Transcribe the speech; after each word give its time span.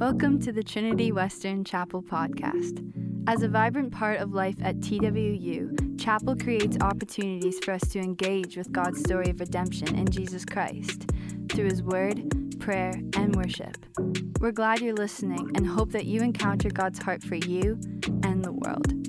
Welcome 0.00 0.40
to 0.42 0.52
the 0.52 0.62
Trinity 0.62 1.10
Western 1.10 1.64
Chapel 1.64 2.00
podcast. 2.00 2.86
As 3.26 3.42
a 3.42 3.48
vibrant 3.48 3.92
part 3.92 4.20
of 4.20 4.32
life 4.32 4.54
at 4.62 4.76
TWU, 4.76 6.00
Chapel 6.00 6.36
creates 6.36 6.76
opportunities 6.80 7.58
for 7.58 7.72
us 7.72 7.82
to 7.88 7.98
engage 7.98 8.56
with 8.56 8.70
God's 8.70 9.00
story 9.00 9.30
of 9.30 9.40
redemption 9.40 9.96
in 9.96 10.06
Jesus 10.08 10.44
Christ 10.44 11.10
through 11.50 11.70
His 11.70 11.82
Word, 11.82 12.22
prayer, 12.60 12.92
and 13.16 13.34
worship. 13.34 13.84
We're 14.38 14.52
glad 14.52 14.80
you're 14.80 14.94
listening 14.94 15.50
and 15.56 15.66
hope 15.66 15.90
that 15.90 16.06
you 16.06 16.20
encounter 16.20 16.70
God's 16.70 17.00
heart 17.00 17.24
for 17.24 17.34
you 17.34 17.80
and 18.22 18.44
the 18.44 18.52
world. 18.52 18.99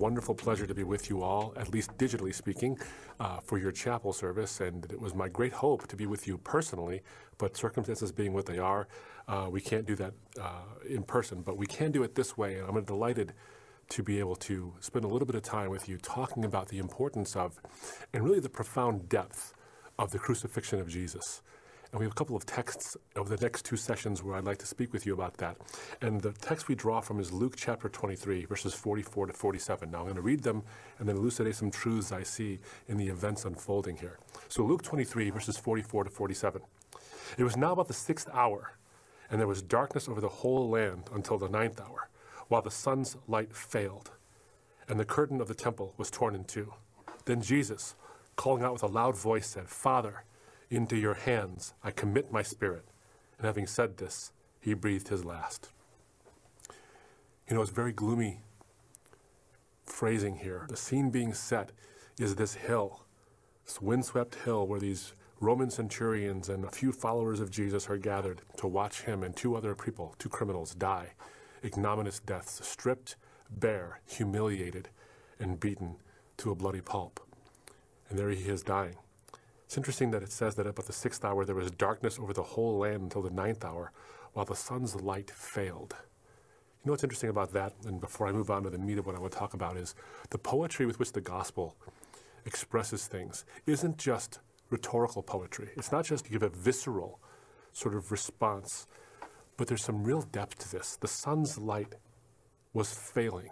Wonderful 0.00 0.34
pleasure 0.34 0.66
to 0.66 0.74
be 0.74 0.82
with 0.82 1.10
you 1.10 1.22
all, 1.22 1.52
at 1.56 1.70
least 1.74 1.96
digitally 1.98 2.34
speaking, 2.34 2.78
uh, 3.20 3.38
for 3.38 3.58
your 3.58 3.70
chapel 3.70 4.12
service. 4.14 4.60
And 4.60 4.86
it 4.90 4.98
was 4.98 5.14
my 5.14 5.28
great 5.28 5.52
hope 5.52 5.86
to 5.88 5.96
be 5.96 6.06
with 6.06 6.26
you 6.26 6.38
personally, 6.38 7.02
but 7.36 7.54
circumstances 7.56 8.10
being 8.10 8.32
what 8.32 8.46
they 8.46 8.58
are, 8.58 8.88
uh, 9.28 9.48
we 9.50 9.60
can't 9.60 9.86
do 9.86 9.94
that 9.96 10.14
uh, 10.40 10.62
in 10.88 11.02
person, 11.02 11.42
but 11.42 11.58
we 11.58 11.66
can 11.66 11.92
do 11.92 12.02
it 12.02 12.14
this 12.14 12.36
way. 12.38 12.56
And 12.56 12.66
I'm 12.66 12.82
delighted 12.82 13.34
to 13.90 14.02
be 14.02 14.18
able 14.18 14.36
to 14.36 14.72
spend 14.80 15.04
a 15.04 15.08
little 15.08 15.26
bit 15.26 15.36
of 15.36 15.42
time 15.42 15.68
with 15.68 15.86
you 15.88 15.98
talking 15.98 16.44
about 16.46 16.68
the 16.68 16.78
importance 16.78 17.36
of, 17.36 17.60
and 18.14 18.24
really 18.24 18.40
the 18.40 18.48
profound 18.48 19.08
depth 19.08 19.52
of 19.98 20.12
the 20.12 20.18
crucifixion 20.18 20.80
of 20.80 20.88
Jesus. 20.88 21.42
And 21.92 21.98
we 21.98 22.04
have 22.04 22.12
a 22.12 22.14
couple 22.14 22.36
of 22.36 22.46
texts 22.46 22.96
over 23.16 23.34
the 23.34 23.42
next 23.42 23.64
two 23.64 23.76
sessions 23.76 24.22
where 24.22 24.36
I'd 24.36 24.44
like 24.44 24.58
to 24.58 24.66
speak 24.66 24.92
with 24.92 25.06
you 25.06 25.12
about 25.12 25.36
that. 25.38 25.56
And 26.00 26.20
the 26.20 26.32
text 26.32 26.68
we 26.68 26.76
draw 26.76 27.00
from 27.00 27.18
is 27.18 27.32
Luke 27.32 27.54
chapter 27.56 27.88
23, 27.88 28.44
verses 28.44 28.74
44 28.74 29.26
to 29.26 29.32
47. 29.32 29.90
Now 29.90 29.98
I'm 29.98 30.04
going 30.04 30.14
to 30.14 30.22
read 30.22 30.44
them 30.44 30.62
and 31.00 31.08
then 31.08 31.16
elucidate 31.16 31.56
some 31.56 31.70
truths 31.70 32.12
I 32.12 32.22
see 32.22 32.60
in 32.86 32.96
the 32.96 33.08
events 33.08 33.44
unfolding 33.44 33.96
here. 33.96 34.18
So 34.48 34.62
Luke 34.62 34.82
23, 34.82 35.30
verses 35.30 35.56
44 35.56 36.04
to 36.04 36.10
47. 36.10 36.62
It 37.36 37.42
was 37.42 37.56
now 37.56 37.72
about 37.72 37.88
the 37.88 37.94
sixth 37.94 38.28
hour, 38.32 38.74
and 39.28 39.40
there 39.40 39.48
was 39.48 39.62
darkness 39.62 40.08
over 40.08 40.20
the 40.20 40.28
whole 40.28 40.68
land 40.68 41.10
until 41.12 41.38
the 41.38 41.48
ninth 41.48 41.80
hour, 41.80 42.08
while 42.46 42.62
the 42.62 42.70
sun's 42.70 43.16
light 43.26 43.54
failed, 43.54 44.10
and 44.88 44.98
the 44.98 45.04
curtain 45.04 45.40
of 45.40 45.48
the 45.48 45.54
temple 45.54 45.94
was 45.96 46.10
torn 46.10 46.34
in 46.36 46.44
two. 46.44 46.72
Then 47.24 47.42
Jesus, 47.42 47.94
calling 48.36 48.62
out 48.62 48.72
with 48.72 48.82
a 48.82 48.88
loud 48.88 49.16
voice, 49.16 49.48
said, 49.48 49.68
Father, 49.68 50.24
into 50.70 50.96
your 50.96 51.14
hands 51.14 51.74
I 51.82 51.90
commit 51.90 52.32
my 52.32 52.42
spirit. 52.42 52.86
And 53.38 53.46
having 53.46 53.66
said 53.66 53.96
this, 53.96 54.32
he 54.60 54.74
breathed 54.74 55.08
his 55.08 55.24
last. 55.24 55.70
You 57.48 57.56
know, 57.56 57.62
it's 57.62 57.70
very 57.70 57.92
gloomy 57.92 58.40
phrasing 59.84 60.36
here. 60.36 60.66
The 60.68 60.76
scene 60.76 61.10
being 61.10 61.34
set 61.34 61.72
is 62.18 62.36
this 62.36 62.54
hill, 62.54 63.02
this 63.66 63.82
windswept 63.82 64.36
hill 64.36 64.66
where 64.66 64.80
these 64.80 65.14
Roman 65.40 65.70
centurions 65.70 66.48
and 66.48 66.64
a 66.64 66.70
few 66.70 66.92
followers 66.92 67.40
of 67.40 67.50
Jesus 67.50 67.88
are 67.88 67.96
gathered 67.96 68.42
to 68.58 68.66
watch 68.66 69.02
him 69.02 69.22
and 69.22 69.34
two 69.34 69.56
other 69.56 69.74
people, 69.74 70.14
two 70.18 70.28
criminals, 70.28 70.74
die 70.74 71.14
ignominious 71.64 72.20
deaths, 72.20 72.66
stripped 72.66 73.16
bare, 73.50 74.00
humiliated, 74.06 74.88
and 75.38 75.60
beaten 75.60 75.96
to 76.36 76.50
a 76.50 76.54
bloody 76.54 76.80
pulp. 76.80 77.20
And 78.08 78.18
there 78.18 78.30
he 78.30 78.48
is 78.48 78.62
dying. 78.62 78.96
It's 79.70 79.76
interesting 79.76 80.10
that 80.10 80.24
it 80.24 80.32
says 80.32 80.56
that 80.56 80.66
about 80.66 80.86
the 80.86 80.92
sixth 80.92 81.24
hour 81.24 81.44
there 81.44 81.54
was 81.54 81.70
darkness 81.70 82.18
over 82.18 82.32
the 82.32 82.42
whole 82.42 82.78
land 82.78 83.02
until 83.02 83.22
the 83.22 83.30
ninth 83.30 83.64
hour, 83.64 83.92
while 84.32 84.44
the 84.44 84.56
sun's 84.56 84.96
light 84.96 85.30
failed. 85.30 85.94
You 86.00 86.88
know 86.88 86.92
what's 86.94 87.04
interesting 87.04 87.30
about 87.30 87.52
that, 87.52 87.74
and 87.86 88.00
before 88.00 88.26
I 88.26 88.32
move 88.32 88.50
on 88.50 88.64
to 88.64 88.70
the 88.70 88.78
meat 88.78 88.98
of 88.98 89.06
what 89.06 89.14
I 89.14 89.20
want 89.20 89.32
to 89.32 89.38
talk 89.38 89.54
about, 89.54 89.76
is 89.76 89.94
the 90.30 90.38
poetry 90.38 90.86
with 90.86 90.98
which 90.98 91.12
the 91.12 91.20
gospel 91.20 91.76
expresses 92.46 93.06
things 93.06 93.44
isn't 93.64 93.96
just 93.96 94.40
rhetorical 94.70 95.22
poetry. 95.22 95.68
It's 95.76 95.92
not 95.92 96.04
just 96.04 96.24
to 96.24 96.32
give 96.32 96.42
a 96.42 96.48
visceral 96.48 97.20
sort 97.72 97.94
of 97.94 98.10
response, 98.10 98.88
but 99.56 99.68
there's 99.68 99.84
some 99.84 100.02
real 100.02 100.22
depth 100.22 100.58
to 100.58 100.72
this. 100.72 100.96
The 100.96 101.06
sun's 101.06 101.58
light 101.58 101.94
was 102.72 102.92
failing, 102.92 103.50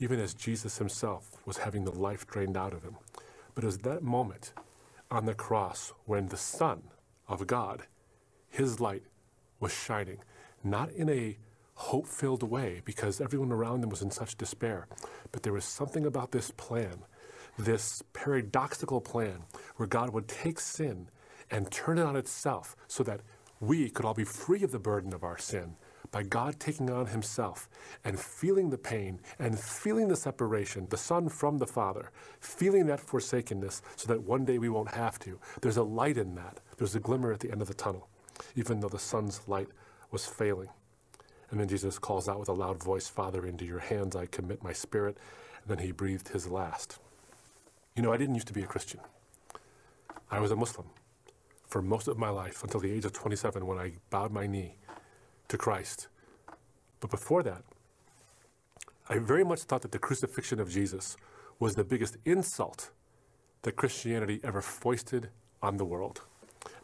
even 0.00 0.18
as 0.18 0.34
Jesus 0.34 0.78
himself 0.78 1.30
was 1.46 1.58
having 1.58 1.84
the 1.84 1.92
life 1.92 2.26
drained 2.26 2.56
out 2.56 2.72
of 2.72 2.82
him. 2.82 2.96
But 3.54 3.62
it 3.62 3.68
was 3.68 3.78
that 3.78 4.02
moment 4.02 4.52
on 5.10 5.26
the 5.26 5.34
cross 5.34 5.92
when 6.04 6.28
the 6.28 6.36
Son 6.36 6.82
of 7.28 7.46
God, 7.46 7.82
his 8.48 8.80
light, 8.80 9.04
was 9.60 9.72
shining, 9.72 10.18
not 10.64 10.90
in 10.90 11.08
a 11.08 11.38
hope 11.74 12.06
filled 12.06 12.42
way 12.42 12.80
because 12.84 13.20
everyone 13.20 13.52
around 13.52 13.80
them 13.80 13.90
was 13.90 14.02
in 14.02 14.10
such 14.10 14.36
despair, 14.36 14.86
but 15.32 15.42
there 15.42 15.52
was 15.52 15.64
something 15.64 16.06
about 16.06 16.32
this 16.32 16.50
plan, 16.52 17.04
this 17.58 18.02
paradoxical 18.12 19.00
plan, 19.00 19.42
where 19.76 19.86
God 19.86 20.10
would 20.10 20.28
take 20.28 20.58
sin 20.58 21.08
and 21.50 21.70
turn 21.70 21.98
it 21.98 22.02
on 22.02 22.16
itself 22.16 22.74
so 22.88 23.02
that 23.04 23.20
we 23.60 23.88
could 23.88 24.04
all 24.04 24.14
be 24.14 24.24
free 24.24 24.62
of 24.62 24.72
the 24.72 24.78
burden 24.78 25.14
of 25.14 25.22
our 25.24 25.38
sin 25.38 25.76
by 26.10 26.22
God 26.22 26.58
taking 26.58 26.90
on 26.90 27.06
himself 27.06 27.68
and 28.04 28.18
feeling 28.18 28.70
the 28.70 28.78
pain 28.78 29.20
and 29.38 29.58
feeling 29.58 30.08
the 30.08 30.16
separation, 30.16 30.86
the 30.90 30.96
Son 30.96 31.28
from 31.28 31.58
the 31.58 31.66
Father, 31.66 32.10
feeling 32.40 32.86
that 32.86 33.00
forsakenness 33.00 33.82
so 33.96 34.08
that 34.08 34.22
one 34.22 34.44
day 34.44 34.58
we 34.58 34.68
won't 34.68 34.94
have 34.94 35.18
to. 35.20 35.38
There's 35.60 35.76
a 35.76 35.82
light 35.82 36.18
in 36.18 36.34
that. 36.36 36.60
There's 36.78 36.94
a 36.94 37.00
glimmer 37.00 37.32
at 37.32 37.40
the 37.40 37.50
end 37.50 37.62
of 37.62 37.68
the 37.68 37.74
tunnel, 37.74 38.08
even 38.54 38.80
though 38.80 38.88
the 38.88 38.98
Son's 38.98 39.40
light 39.46 39.68
was 40.10 40.26
failing. 40.26 40.68
And 41.50 41.60
then 41.60 41.68
Jesus 41.68 41.98
calls 41.98 42.28
out 42.28 42.40
with 42.40 42.48
a 42.48 42.52
loud 42.52 42.82
voice, 42.82 43.08
Father, 43.08 43.46
into 43.46 43.64
your 43.64 43.78
hands 43.78 44.16
I 44.16 44.26
commit 44.26 44.62
my 44.62 44.72
spirit. 44.72 45.16
And 45.62 45.76
then 45.76 45.84
he 45.84 45.92
breathed 45.92 46.28
his 46.28 46.48
last. 46.48 46.98
You 47.94 48.02
know, 48.02 48.12
I 48.12 48.16
didn't 48.16 48.34
used 48.34 48.48
to 48.48 48.52
be 48.52 48.62
a 48.62 48.66
Christian. 48.66 49.00
I 50.30 50.40
was 50.40 50.50
a 50.50 50.56
Muslim 50.56 50.88
for 51.66 51.82
most 51.82 52.08
of 52.08 52.18
my 52.18 52.28
life 52.28 52.62
until 52.62 52.80
the 52.80 52.90
age 52.90 53.04
of 53.04 53.12
27 53.12 53.66
when 53.66 53.78
I 53.78 53.92
bowed 54.10 54.32
my 54.32 54.46
knee 54.46 54.76
to 55.48 55.58
Christ. 55.58 56.08
But 57.00 57.10
before 57.10 57.42
that, 57.42 57.62
I 59.08 59.18
very 59.18 59.44
much 59.44 59.60
thought 59.62 59.82
that 59.82 59.92
the 59.92 59.98
crucifixion 59.98 60.58
of 60.58 60.70
Jesus 60.70 61.16
was 61.58 61.74
the 61.74 61.84
biggest 61.84 62.16
insult 62.24 62.90
that 63.62 63.76
Christianity 63.76 64.40
ever 64.42 64.60
foisted 64.60 65.28
on 65.62 65.76
the 65.76 65.84
world. 65.84 66.22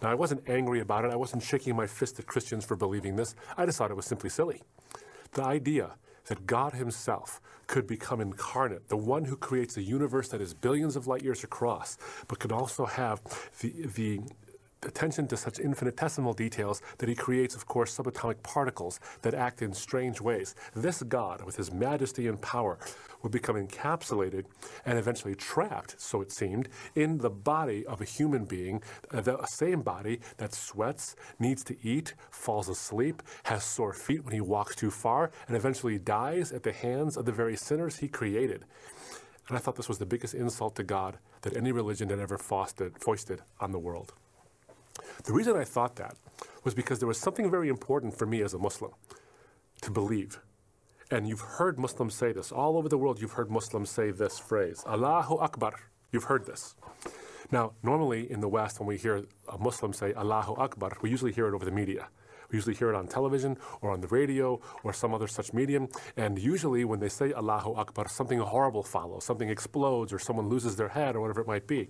Now, 0.01 0.11
I 0.11 0.15
wasn't 0.15 0.49
angry 0.49 0.81
about 0.81 1.05
it. 1.05 1.13
I 1.13 1.17
wasn't 1.17 1.43
shaking 1.43 1.77
my 1.77 1.87
fist 1.87 2.19
at 2.19 2.27
Christians 2.27 2.65
for 2.65 2.77
believing 2.77 3.17
this. 3.17 3.35
I 3.57 3.67
just 3.67 3.79
thought 3.79 3.91
it 3.91 3.97
was 3.97 4.07
simply 4.07 4.31
silly. 4.31 4.63
The 5.33 5.45
idea 5.45 5.93
that 6.27 6.47
God 6.47 6.73
Himself 6.75 7.41
could 7.67 7.87
become 7.87 8.21
incarnate, 8.21 8.89
the 8.89 8.97
one 8.97 9.25
who 9.25 9.37
creates 9.37 9.77
a 9.77 9.83
universe 9.83 10.29
that 10.29 10.41
is 10.41 10.55
billions 10.55 10.97
of 10.97 11.07
light 11.07 11.23
years 11.23 11.43
across, 11.45 11.99
but 12.29 12.39
could 12.39 12.53
also 12.53 12.85
have 12.85 13.21
the, 13.61 13.73
the 13.95 14.21
attention 14.85 15.27
to 15.29 15.37
such 15.37 15.59
infinitesimal 15.59 16.33
details 16.33 16.83
that 16.99 17.09
he 17.09 17.15
creates, 17.15 17.55
of 17.55 17.67
course, 17.67 17.97
subatomic 17.97 18.43
particles 18.43 19.01
that 19.23 19.35
act 19.35 19.63
in 19.63 19.73
strange 19.73 20.21
ways. 20.21 20.55
This 20.75 21.03
God, 21.03 21.45
with 21.45 21.57
his 21.57 21.73
majesty 21.73 22.27
and 22.27 22.41
power, 22.41 22.79
would 23.23 23.33
become 23.33 23.57
encapsulated 23.57 24.45
and 24.85 24.99
eventually 24.99 25.35
trapped, 25.35 26.01
so 26.01 26.21
it 26.21 26.33
seemed, 26.33 26.69
in 26.95 27.19
the 27.19 27.31
body 27.31 27.87
of 27.87 28.01
a 28.01 28.05
human 28.05 28.45
being, 28.45 28.83
uh, 29.13 29.21
the 29.21 29.45
same 29.47 29.83
body 29.83 30.21
that 30.39 30.55
sweats, 30.55 31.15
needs 31.39 31.63
to 31.65 31.77
eat, 31.83 32.15
falls 32.31 32.69
asleep, 32.69 33.23
has 33.45 33.65
sore 33.65 33.93
feet 33.93 34.25
when 34.25 34.35
he 34.35 34.41
walks 34.41 34.75
too 34.75 34.91
far, 34.91 35.31
and 35.47 35.57
eventually 35.57 35.99
dies 35.99 36.53
at 36.53 36.63
the 36.63 36.73
hands 36.73 37.17
of 37.17 37.25
the 37.25 37.33
very 37.33 37.57
sinners 37.57 37.99
he 37.99 38.09
created. 38.09 38.65
And 39.49 39.57
I 39.57 39.61
thought 39.61 39.77
this 39.77 39.89
was 39.89 39.99
the 39.99 40.07
biggest 40.07 40.35
insult 40.35 40.77
to 40.77 40.83
God 40.83 41.19
that 41.43 41.57
any 41.57 41.73
religion 41.73 42.11
had 42.11 42.21
ever 42.21 42.39
foisted, 42.39 42.99
foisted 42.99 43.43
on 43.61 43.73
the 43.73 43.79
world. 43.79 44.13
The 45.25 45.33
reason 45.33 45.57
I 45.57 45.65
thought 45.65 45.97
that 45.97 46.17
was 46.65 46.75
because 46.75 46.99
there 46.99 47.09
was 47.09 47.19
something 47.19 47.51
very 47.51 47.69
important 47.69 48.17
for 48.17 48.27
me 48.27 48.43
as 48.43 48.55
a 48.55 48.59
Muslim 48.59 48.93
to 49.83 49.91
believe. 49.91 50.41
And 51.11 51.29
you've 51.29 51.41
heard 51.41 51.79
Muslims 51.79 52.15
say 52.15 52.33
this. 52.33 52.51
All 52.51 52.79
over 52.79 52.89
the 52.89 52.99
world, 52.99 53.21
you've 53.21 53.33
heard 53.33 53.51
Muslims 53.51 53.91
say 53.91 54.11
this 54.11 54.39
phrase 54.39 54.83
Allahu 54.87 55.37
Akbar. 55.39 55.75
You've 56.11 56.25
heard 56.25 56.47
this. 56.47 56.75
Now, 57.51 57.73
normally 57.83 58.31
in 58.31 58.41
the 58.41 58.49
West, 58.49 58.81
when 58.81 58.87
we 58.87 58.97
hear 58.97 59.25
a 59.49 59.59
Muslim 59.59 59.93
say 59.93 60.15
Allahu 60.15 60.55
Akbar, 60.55 60.97
we 61.03 61.11
usually 61.11 61.33
hear 61.33 61.49
it 61.49 61.55
over 61.55 61.67
the 61.67 61.71
media. 61.71 62.09
We 62.51 62.57
usually 62.57 62.75
hear 62.75 62.91
it 62.91 62.95
on 62.95 63.09
television 63.09 63.57
or 63.81 63.91
on 63.91 64.01
the 64.01 64.09
radio 64.09 64.61
or 64.85 64.93
some 64.93 65.15
other 65.15 65.27
such 65.27 65.53
medium. 65.53 65.89
And 66.17 66.39
usually, 66.39 66.85
when 66.85 67.01
they 67.01 67.09
say 67.09 67.33
Allahu 67.33 67.75
Akbar, 67.75 68.09
something 68.09 68.39
horrible 68.39 68.83
follows, 68.83 69.25
something 69.25 69.49
explodes, 69.49 70.13
or 70.13 70.19
someone 70.19 70.49
loses 70.49 70.77
their 70.77 70.89
head, 70.89 71.17
or 71.17 71.21
whatever 71.21 71.41
it 71.41 71.47
might 71.47 71.67
be. 71.67 71.89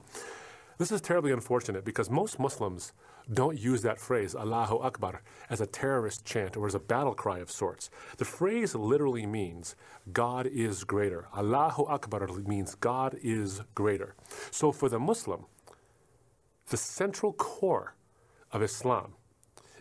This 0.82 0.90
is 0.90 1.00
terribly 1.00 1.31
unfortunate 1.31 1.84
because 1.84 2.11
most 2.11 2.40
Muslims 2.40 2.93
don't 3.32 3.56
use 3.56 3.82
that 3.82 4.00
phrase, 4.00 4.34
Allahu 4.34 4.79
Akbar, 4.79 5.23
as 5.49 5.61
a 5.61 5.67
terrorist 5.67 6.25
chant 6.25 6.56
or 6.56 6.67
as 6.67 6.75
a 6.75 6.81
battle 6.81 7.14
cry 7.14 7.38
of 7.38 7.52
sorts. 7.52 7.88
The 8.17 8.25
phrase 8.25 8.75
literally 8.75 9.25
means 9.25 9.76
God 10.12 10.49
is 10.49 10.82
greater. 10.82 11.29
Allahu 11.37 11.84
Akbar 11.84 12.26
means 12.49 12.75
God 12.75 13.17
is 13.23 13.61
greater. 13.76 14.17
So 14.50 14.73
for 14.73 14.88
the 14.88 14.99
Muslim, 14.99 15.44
the 16.69 16.76
central 16.76 17.32
core 17.32 17.94
of 18.50 18.61
Islam 18.61 19.12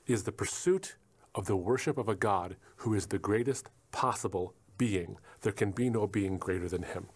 is 0.06 0.22
the 0.22 0.32
pursuit 0.32 0.98
of 1.34 1.48
the 1.48 1.56
worship 1.56 1.98
of 1.98 2.10
a 2.10 2.16
God 2.16 2.58
who 2.76 2.94
is 2.94 3.08
the 3.08 3.18
greatest 3.18 3.72
possible 3.92 4.54
being. 4.78 5.18
There 5.42 5.52
can 5.52 5.72
be 5.72 5.90
no 5.90 6.06
being 6.06 6.38
greater 6.38 6.70
than 6.70 6.84
him. 6.84 7.08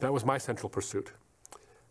That 0.00 0.12
was 0.12 0.24
my 0.24 0.38
central 0.38 0.68
pursuit. 0.68 1.12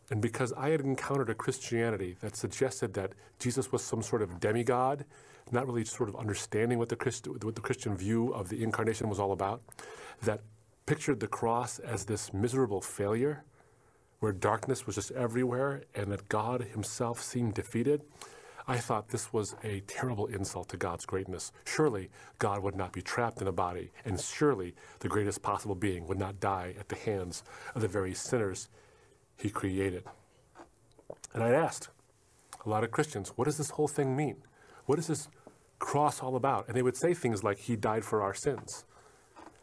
And 0.09 0.21
because 0.21 0.53
I 0.53 0.69
had 0.69 0.81
encountered 0.81 1.29
a 1.29 1.35
Christianity 1.35 2.15
that 2.21 2.35
suggested 2.35 2.93
that 2.93 3.13
Jesus 3.39 3.71
was 3.71 3.83
some 3.83 4.01
sort 4.01 4.21
of 4.21 4.39
demigod, 4.39 5.05
not 5.51 5.67
really 5.67 5.83
sort 5.83 6.09
of 6.09 6.15
understanding 6.15 6.77
what 6.77 6.89
the, 6.89 6.95
Christ, 6.95 7.27
what 7.27 7.55
the 7.55 7.61
Christian 7.61 7.95
view 7.95 8.33
of 8.33 8.49
the 8.49 8.63
incarnation 8.63 9.09
was 9.09 9.19
all 9.19 9.33
about, 9.33 9.61
that 10.21 10.41
pictured 10.85 11.19
the 11.19 11.27
cross 11.27 11.79
as 11.79 12.05
this 12.05 12.33
miserable 12.33 12.81
failure 12.81 13.43
where 14.19 14.31
darkness 14.31 14.85
was 14.85 14.95
just 14.95 15.11
everywhere 15.11 15.83
and 15.93 16.11
that 16.11 16.27
God 16.29 16.61
himself 16.61 17.21
seemed 17.21 17.53
defeated, 17.53 18.01
I 18.67 18.77
thought 18.77 19.09
this 19.09 19.31
was 19.31 19.55
a 19.63 19.81
terrible 19.81 20.25
insult 20.27 20.69
to 20.69 20.77
God's 20.77 21.05
greatness. 21.05 21.51
Surely 21.65 22.09
God 22.39 22.63
would 22.63 22.75
not 22.75 22.91
be 22.91 23.01
trapped 23.01 23.41
in 23.41 23.47
a 23.47 23.51
body, 23.51 23.91
and 24.03 24.19
surely 24.19 24.75
the 24.99 25.07
greatest 25.07 25.41
possible 25.41 25.75
being 25.75 26.05
would 26.07 26.19
not 26.19 26.39
die 26.39 26.73
at 26.77 26.89
the 26.89 26.97
hands 26.97 27.43
of 27.75 27.81
the 27.81 27.87
very 27.87 28.13
sinners 28.13 28.67
he 29.37 29.49
created. 29.49 30.03
And 31.33 31.43
I 31.43 31.51
asked 31.51 31.89
a 32.65 32.69
lot 32.69 32.83
of 32.83 32.91
Christians, 32.91 33.33
what 33.35 33.45
does 33.45 33.57
this 33.57 33.71
whole 33.71 33.87
thing 33.87 34.15
mean? 34.15 34.37
What 34.85 34.99
is 34.99 35.07
this 35.07 35.27
cross 35.79 36.21
all 36.21 36.35
about? 36.35 36.67
And 36.67 36.75
they 36.75 36.81
would 36.81 36.97
say 36.97 37.13
things 37.13 37.43
like, 37.43 37.59
He 37.59 37.75
died 37.75 38.03
for 38.03 38.21
our 38.21 38.33
sins. 38.33 38.85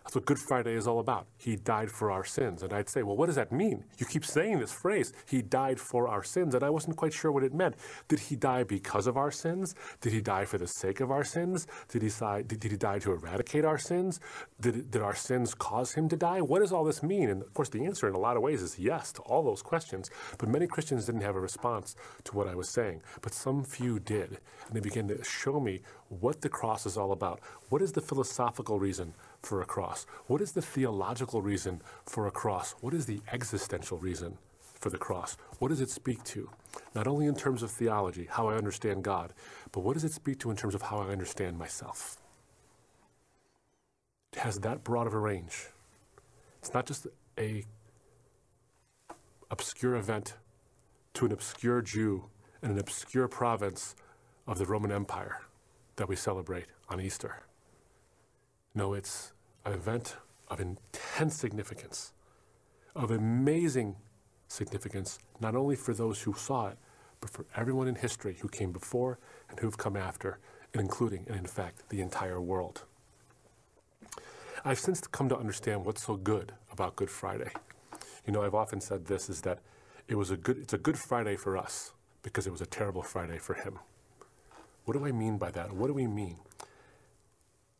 That's 0.05 0.17
what 0.17 0.27
Good 0.27 0.39
Friday 0.39 0.75
is 0.75 0.87
all 0.87 1.01
about. 1.01 1.27
He 1.39 1.56
died 1.56 1.91
for 1.91 2.11
our 2.11 2.25
sins. 2.25 2.62
And 2.62 2.75
I'd 2.75 2.91
say, 2.91 3.03
well, 3.03 3.17
what 3.17 3.27
does 3.27 3.37
that 3.37 3.51
mean? 3.51 3.85
You 3.97 4.05
keep 4.05 4.27
saying 4.27 4.59
this 4.59 4.71
phrase, 4.71 5.15
He 5.27 5.41
died 5.41 5.81
for 5.81 6.09
our 6.09 6.23
sins. 6.23 6.55
And 6.55 6.62
I 6.62 6.69
wasn't 6.69 6.97
quite 6.97 7.15
sure 7.15 7.33
what 7.33 7.43
it 7.43 7.55
meant. 7.55 7.77
Did 8.09 8.21
He 8.21 8.37
die 8.37 8.65
because 8.65 9.06
of 9.06 9.17
our 9.17 9.31
sins? 9.31 9.75
Did 10.03 10.12
He 10.12 10.21
die 10.21 10.45
for 10.45 10.59
the 10.59 10.67
sake 10.67 11.01
of 11.01 11.11
our 11.11 11.25
sins? 11.25 11.67
Did 11.89 12.03
He, 12.03 12.11
did, 12.11 12.61
did 12.61 12.71
he 12.71 12.77
die 12.77 12.99
to 12.99 13.12
eradicate 13.12 13.65
our 13.65 13.79
sins? 13.79 14.21
Did, 14.61 14.91
did 14.91 15.01
our 15.01 15.15
sins 15.15 15.55
cause 15.55 15.95
Him 15.95 16.11
to 16.11 16.17
die? 16.17 16.43
What 16.43 16.61
does 16.61 16.73
all 16.73 16.85
this 16.85 17.03
mean? 17.03 17.31
And 17.31 17.41
of 17.41 17.55
course, 17.55 17.71
the 17.71 17.87
answer 17.87 18.07
in 18.07 18.15
a 18.15 18.19
lot 18.19 18.37
of 18.37 18.43
ways 18.43 18.61
is 18.61 18.79
yes 18.79 19.11
to 19.12 19.23
all 19.23 19.43
those 19.43 19.62
questions. 19.62 20.11
But 20.37 20.50
many 20.50 20.67
Christians 20.67 21.07
didn't 21.07 21.23
have 21.23 21.37
a 21.37 21.41
response 21.41 21.97
to 22.25 22.37
what 22.37 22.47
I 22.47 22.55
was 22.55 22.69
saying. 22.69 23.00
But 23.23 23.33
some 23.33 23.65
few 23.65 23.99
did. 24.00 24.39
And 24.67 24.77
they 24.77 24.81
began 24.81 25.09
to 25.09 25.25
show 25.25 25.61
me 25.61 25.81
what 26.09 26.43
the 26.43 26.50
cross 26.50 26.85
is 26.85 26.99
all 26.99 27.12
about. 27.12 27.41
What 27.71 27.81
is 27.81 27.93
the 27.93 28.03
philosophical 28.03 28.79
reason 28.79 29.15
for 29.44 29.62
a 29.62 29.67
cross? 29.67 30.06
What 30.26 30.41
is 30.41 30.52
the 30.52 30.62
theological 30.62 31.43
reason 31.43 31.81
for 32.06 32.26
a 32.26 32.31
cross? 32.31 32.75
What 32.81 32.94
is 32.94 33.06
the 33.06 33.20
existential 33.32 33.99
reason 33.99 34.38
for 34.61 34.91
the 34.91 34.99
cross? 34.99 35.37
What 35.58 35.69
does 35.69 35.81
it 35.81 35.91
speak 35.91 36.25
to? 36.25 36.50
Not 36.94 37.06
only 37.06 37.26
in 37.26 37.35
terms 37.35 37.62
of 37.62 37.70
theology, 37.70 38.26
how 38.31 38.49
I 38.49 38.56
understand 38.56 39.05
God, 39.05 39.32
but 39.73 39.81
what 39.81 39.94
does 39.94 40.05
it 40.05 40.12
speak 40.12 40.38
to 40.41 40.50
in 40.50 40.56
terms 40.56 40.75
of 40.75 40.82
how 40.82 40.99
I 40.99 41.08
understand 41.08 41.58
myself? 41.58 42.17
It 44.32 44.41
has 44.41 44.61
that 44.61 44.82
broad 44.82 45.06
of 45.06 45.14
a 45.14 45.19
range. 45.19 45.69
It's 46.58 46.75
not 46.75 46.87
just 46.87 47.06
a 47.38 47.64
obscure 49.50 49.94
event 49.94 50.35
to 51.14 51.26
an 51.26 51.32
obscure 51.32 51.81
Jew 51.82 52.25
in 52.62 52.70
an 52.70 52.79
obscure 52.79 53.29
province 53.29 53.94
of 54.47 54.58
the 54.58 54.67
Roman 54.67 54.90
Empire 54.90 55.43
that 55.97 56.08
we 56.08 56.17
celebrate 56.17 56.67
on 56.88 57.00
Easter. 57.00 57.43
No, 58.75 58.94
it's 58.94 59.34
an 59.64 59.72
event 59.72 60.16
of 60.49 60.61
intense 60.61 61.34
significance, 61.34 62.12
of 62.94 63.11
amazing 63.11 63.96
significance, 64.49 65.19
not 65.40 65.55
only 65.55 65.76
for 65.76 65.94
those 65.94 66.22
who 66.22 66.34
saw 66.34 66.69
it, 66.69 66.78
but 67.20 67.31
for 67.31 67.46
everyone 67.56 67.88
in 67.88 67.94
history 67.94 68.37
who 68.40 68.49
came 68.49 68.72
before 68.72 69.19
and 69.49 69.58
who've 69.61 69.78
come 69.78 69.96
after, 69.96 70.38
and 70.72 70.81
including, 70.81 71.25
and 71.28 71.37
in 71.37 71.46
fact, 71.46 71.88
the 71.88 72.00
entire 72.00 72.40
world. 72.40 72.82
I've 74.64 74.78
since 74.78 75.00
come 75.00 75.28
to 75.28 75.37
understand 75.37 75.84
what's 75.84 76.05
so 76.05 76.16
good 76.16 76.52
about 76.72 76.96
Good 76.96 77.11
Friday. 77.11 77.50
You 78.26 78.32
know, 78.32 78.43
I've 78.43 78.55
often 78.55 78.81
said 78.81 79.06
this 79.06 79.28
is 79.28 79.43
that 79.43 79.58
it 80.08 80.14
was 80.14 80.31
a 80.31 80.37
good, 80.37 80.58
it's 80.58 80.72
a 80.72 80.78
good 80.78 80.99
Friday 80.99 81.37
for 81.37 81.56
us 81.56 81.93
because 82.22 82.46
it 82.46 82.50
was 82.50 82.61
a 82.61 82.66
terrible 82.66 83.02
Friday 83.02 83.38
for 83.38 83.55
him. 83.55 83.78
What 84.84 84.94
do 84.94 85.05
I 85.05 85.12
mean 85.12 85.38
by 85.38 85.50
that? 85.50 85.72
What 85.72 85.87
do 85.87 85.94
we 85.94 86.06
mean? 86.06 86.37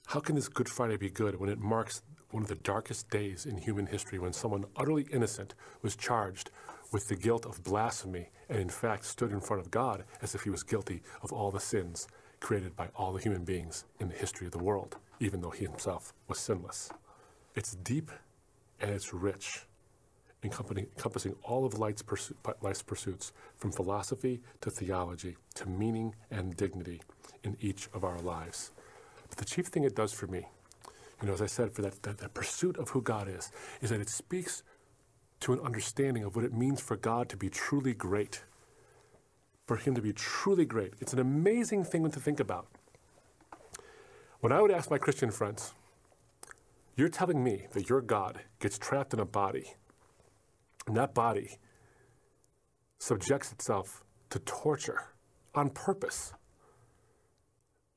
How 0.07 0.21
can 0.21 0.37
this 0.37 0.49
Good 0.49 0.69
Friday 0.69 0.97
be 0.97 1.11
good 1.11 1.41
when 1.41 1.51
it 1.51 1.59
marks 1.59 2.03
one 2.31 2.43
of 2.43 2.49
the 2.49 2.55
darkest 2.57 3.11
days 3.11 3.47
in 3.47 3.57
human 3.57 3.87
history 3.87 4.19
when 4.19 4.33
someone 4.33 4.65
utterly 4.77 5.07
innocent 5.11 5.55
was 5.83 5.97
charged 5.97 6.51
with 6.93 7.09
the 7.09 7.17
guilt 7.17 7.47
of 7.47 7.65
blasphemy 7.65 8.31
and 8.49 8.61
in 8.61 8.69
fact 8.69 9.05
stood 9.05 9.33
in 9.33 9.41
front 9.41 9.61
of 9.61 9.71
God 9.73 10.05
as 10.23 10.35
if 10.35 10.43
he 10.43 10.51
was 10.51 10.63
guilty 10.63 11.03
of 11.23 11.33
all 11.33 11.51
the 11.51 11.59
sins 11.59 12.07
created 12.39 12.77
by 12.77 12.91
all 12.95 13.13
the 13.13 13.21
human 13.21 13.43
beings 13.43 13.87
in 13.99 14.09
the 14.09 14.15
history 14.15 14.47
of 14.47 14.53
the 14.53 14.63
world, 14.63 14.97
even 15.19 15.41
though 15.41 15.51
he 15.51 15.65
himself 15.65 16.13
was 16.29 16.39
sinless? 16.39 16.91
It's 17.57 17.75
deep 17.77 18.11
and 18.81 18.91
it's 18.91 19.15
rich, 19.15 19.65
encompassing 20.45 21.35
all 21.43 21.65
of 21.65 21.79
life's, 21.79 22.05
life's 22.61 22.83
pursuits, 22.83 23.33
from 23.57 23.73
philosophy 23.73 24.43
to 24.61 24.71
theology 24.71 25.37
to 25.55 25.69
meaning 25.69 26.15
and 26.31 26.57
dignity 26.57 27.01
in 27.43 27.57
each 27.61 27.89
of 27.95 28.05
our 28.05 28.19
lives. 28.21 28.71
But 29.35 29.49
the 29.49 29.53
chief 29.53 29.67
thing 29.67 29.83
it 29.83 29.97
does 29.97 30.13
for 30.13 30.29
me, 30.29 30.47
you 31.21 31.27
know, 31.27 31.35
as 31.35 31.43
I 31.43 31.47
said, 31.47 31.73
for 31.73 31.83
that, 31.83 32.05
that, 32.05 32.19
that 32.19 32.35
pursuit 32.35 32.77
of 32.77 32.91
who 32.91 33.03
God 33.03 33.29
is, 33.29 33.51
is 33.83 33.91
that 33.91 34.01
it 34.01 34.09
speaks 34.09 34.63
to 35.41 35.53
an 35.53 35.59
understanding 35.59 36.23
of 36.23 36.37
what 36.37 36.45
it 36.45 36.53
means 36.55 36.81
for 36.81 36.97
God 36.97 37.29
to 37.31 37.37
be 37.37 37.51
truly 37.51 37.95
great. 37.95 38.45
For 39.67 39.77
Him 39.77 39.97
to 39.97 40.01
be 40.01 40.13
truly 40.13 40.65
great. 40.65 40.93
It's 41.01 41.13
an 41.13 41.19
amazing 41.19 41.83
thing 41.83 42.09
to 42.09 42.21
think 42.21 42.39
about. 42.39 42.69
When 44.39 44.53
I 44.53 44.61
would 44.61 44.71
ask 44.71 44.89
my 44.89 44.99
Christian 44.99 45.33
friends, 45.33 45.73
you're 46.95 47.09
telling 47.09 47.43
me 47.43 47.67
that 47.73 47.89
your 47.89 48.03
God 48.03 48.41
gets 48.61 48.79
trapped 48.79 49.13
in 49.15 49.19
a 49.19 49.25
body, 49.25 49.75
and 50.87 50.97
that 50.97 51.13
body 51.13 51.59
subjects 53.01 53.51
itself 53.51 54.05
to 54.31 54.39
torture 54.39 55.07
on 55.57 55.71
purpose 55.71 56.35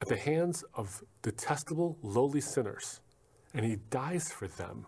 at 0.01 0.07
the 0.07 0.17
hands 0.17 0.63
of 0.73 1.03
detestable, 1.21 1.97
lowly 2.01 2.41
sinners, 2.41 3.01
and 3.53 3.65
he 3.65 3.77
dies 3.89 4.31
for 4.31 4.47
them. 4.47 4.85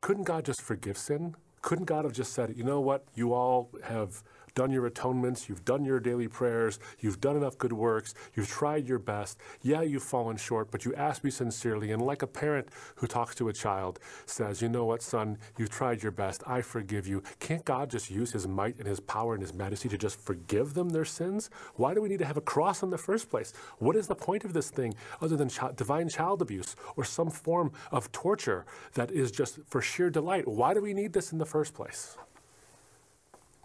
Couldn't 0.00 0.24
God 0.24 0.44
just 0.44 0.62
forgive 0.62 0.96
sin? 0.96 1.34
Couldn't 1.62 1.84
God 1.84 2.04
have 2.04 2.14
just 2.14 2.32
said, 2.32 2.54
you 2.56 2.64
know 2.64 2.80
what, 2.80 3.04
you 3.14 3.34
all 3.34 3.70
have 3.84 4.22
done 4.54 4.70
your 4.70 4.86
atonements, 4.86 5.48
you've 5.48 5.64
done 5.64 5.84
your 5.84 6.00
daily 6.00 6.28
prayers, 6.28 6.78
you've 6.98 7.20
done 7.20 7.36
enough 7.36 7.58
good 7.58 7.72
works, 7.72 8.14
you've 8.34 8.48
tried 8.48 8.86
your 8.86 8.98
best. 8.98 9.38
Yeah, 9.62 9.82
you've 9.82 10.02
fallen 10.02 10.36
short, 10.36 10.70
but 10.70 10.84
you 10.84 10.94
ask 10.94 11.24
me 11.24 11.30
sincerely. 11.30 11.92
And 11.92 12.02
like 12.02 12.22
a 12.22 12.26
parent 12.26 12.68
who 12.96 13.06
talks 13.06 13.34
to 13.36 13.48
a 13.48 13.52
child 13.52 13.98
says, 14.26 14.62
You 14.62 14.68
know 14.68 14.84
what, 14.84 15.02
son, 15.02 15.38
you've 15.58 15.70
tried 15.70 16.02
your 16.02 16.12
best, 16.12 16.42
I 16.46 16.62
forgive 16.62 17.06
you. 17.06 17.22
Can't 17.38 17.64
God 17.64 17.90
just 17.90 18.10
use 18.10 18.32
his 18.32 18.46
might 18.46 18.78
and 18.78 18.86
his 18.86 19.00
power 19.00 19.34
and 19.34 19.42
his 19.42 19.54
majesty 19.54 19.88
to 19.88 19.98
just 19.98 20.20
forgive 20.20 20.74
them 20.74 20.90
their 20.90 21.04
sins? 21.04 21.50
Why 21.74 21.94
do 21.94 22.02
we 22.02 22.08
need 22.08 22.18
to 22.18 22.26
have 22.26 22.36
a 22.36 22.42
cross 22.42 22.82
in 22.82 22.90
the 22.90 22.98
first 22.98 23.30
place? 23.30 23.52
What 23.78 23.96
is 23.96 24.06
the 24.06 24.14
point 24.14 24.44
of 24.44 24.52
this 24.52 24.70
thing 24.70 24.94
other 25.20 25.36
than 25.36 25.48
ch- 25.48 25.76
divine 25.76 26.08
child 26.08 26.42
abuse 26.42 26.76
or 26.96 27.04
some 27.04 27.30
form 27.30 27.72
of 27.90 28.10
torture 28.12 28.66
that 28.94 29.10
is 29.10 29.30
just 29.30 29.58
for 29.66 29.80
sheer 29.80 30.10
delight? 30.10 30.46
Why 30.46 30.74
do 30.74 30.80
we 30.80 30.94
need 30.94 31.12
this 31.12 31.32
in 31.32 31.38
the 31.38 31.46
first 31.46 31.74
place? 31.74 32.16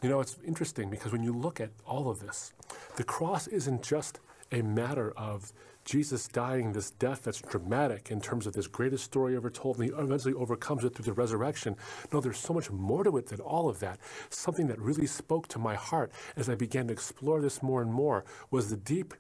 You 0.06 0.12
know, 0.12 0.20
it's 0.20 0.38
interesting 0.46 0.92
because 0.92 1.12
when 1.12 1.24
you 1.24 1.34
look 1.34 1.60
at 1.60 1.72
all 1.84 2.12
of 2.12 2.20
this, 2.20 2.54
the 2.96 3.04
cross 3.04 3.48
isn't 3.48 3.82
just 3.82 4.20
a 4.52 4.62
matter 4.62 5.12
of 5.18 5.52
Jesus 5.84 6.28
dying 6.28 6.74
this 6.74 6.92
death 6.92 7.24
that's 7.24 7.42
dramatic 7.42 8.12
in 8.12 8.22
terms 8.22 8.46
of 8.46 8.54
this 8.54 8.68
greatest 8.68 9.04
story 9.04 9.36
ever 9.36 9.50
told, 9.50 9.80
and 9.80 9.86
he 9.86 9.96
eventually 9.98 10.36
overcomes 10.36 10.86
it 10.86 10.94
through 10.94 11.06
the 11.06 11.14
resurrection. 11.14 11.76
No, 12.14 12.22
there's 12.22 12.38
so 12.38 12.54
much 12.54 12.70
more 12.70 13.04
to 13.04 13.18
it 13.18 13.26
than 13.26 13.40
all 13.40 13.68
of 13.68 13.80
that. 13.80 13.98
Something 14.30 14.68
that 14.68 14.80
really 14.80 15.08
spoke 15.08 15.48
to 15.48 15.58
my 15.58 15.74
heart 15.74 16.12
as 16.36 16.50
I 16.50 16.54
began 16.54 16.86
to 16.86 16.94
explore 16.94 17.42
this 17.42 17.64
more 17.64 17.82
and 17.82 17.92
more 17.92 18.26
was 18.52 18.70
the 18.70 18.78
deep 18.78 19.16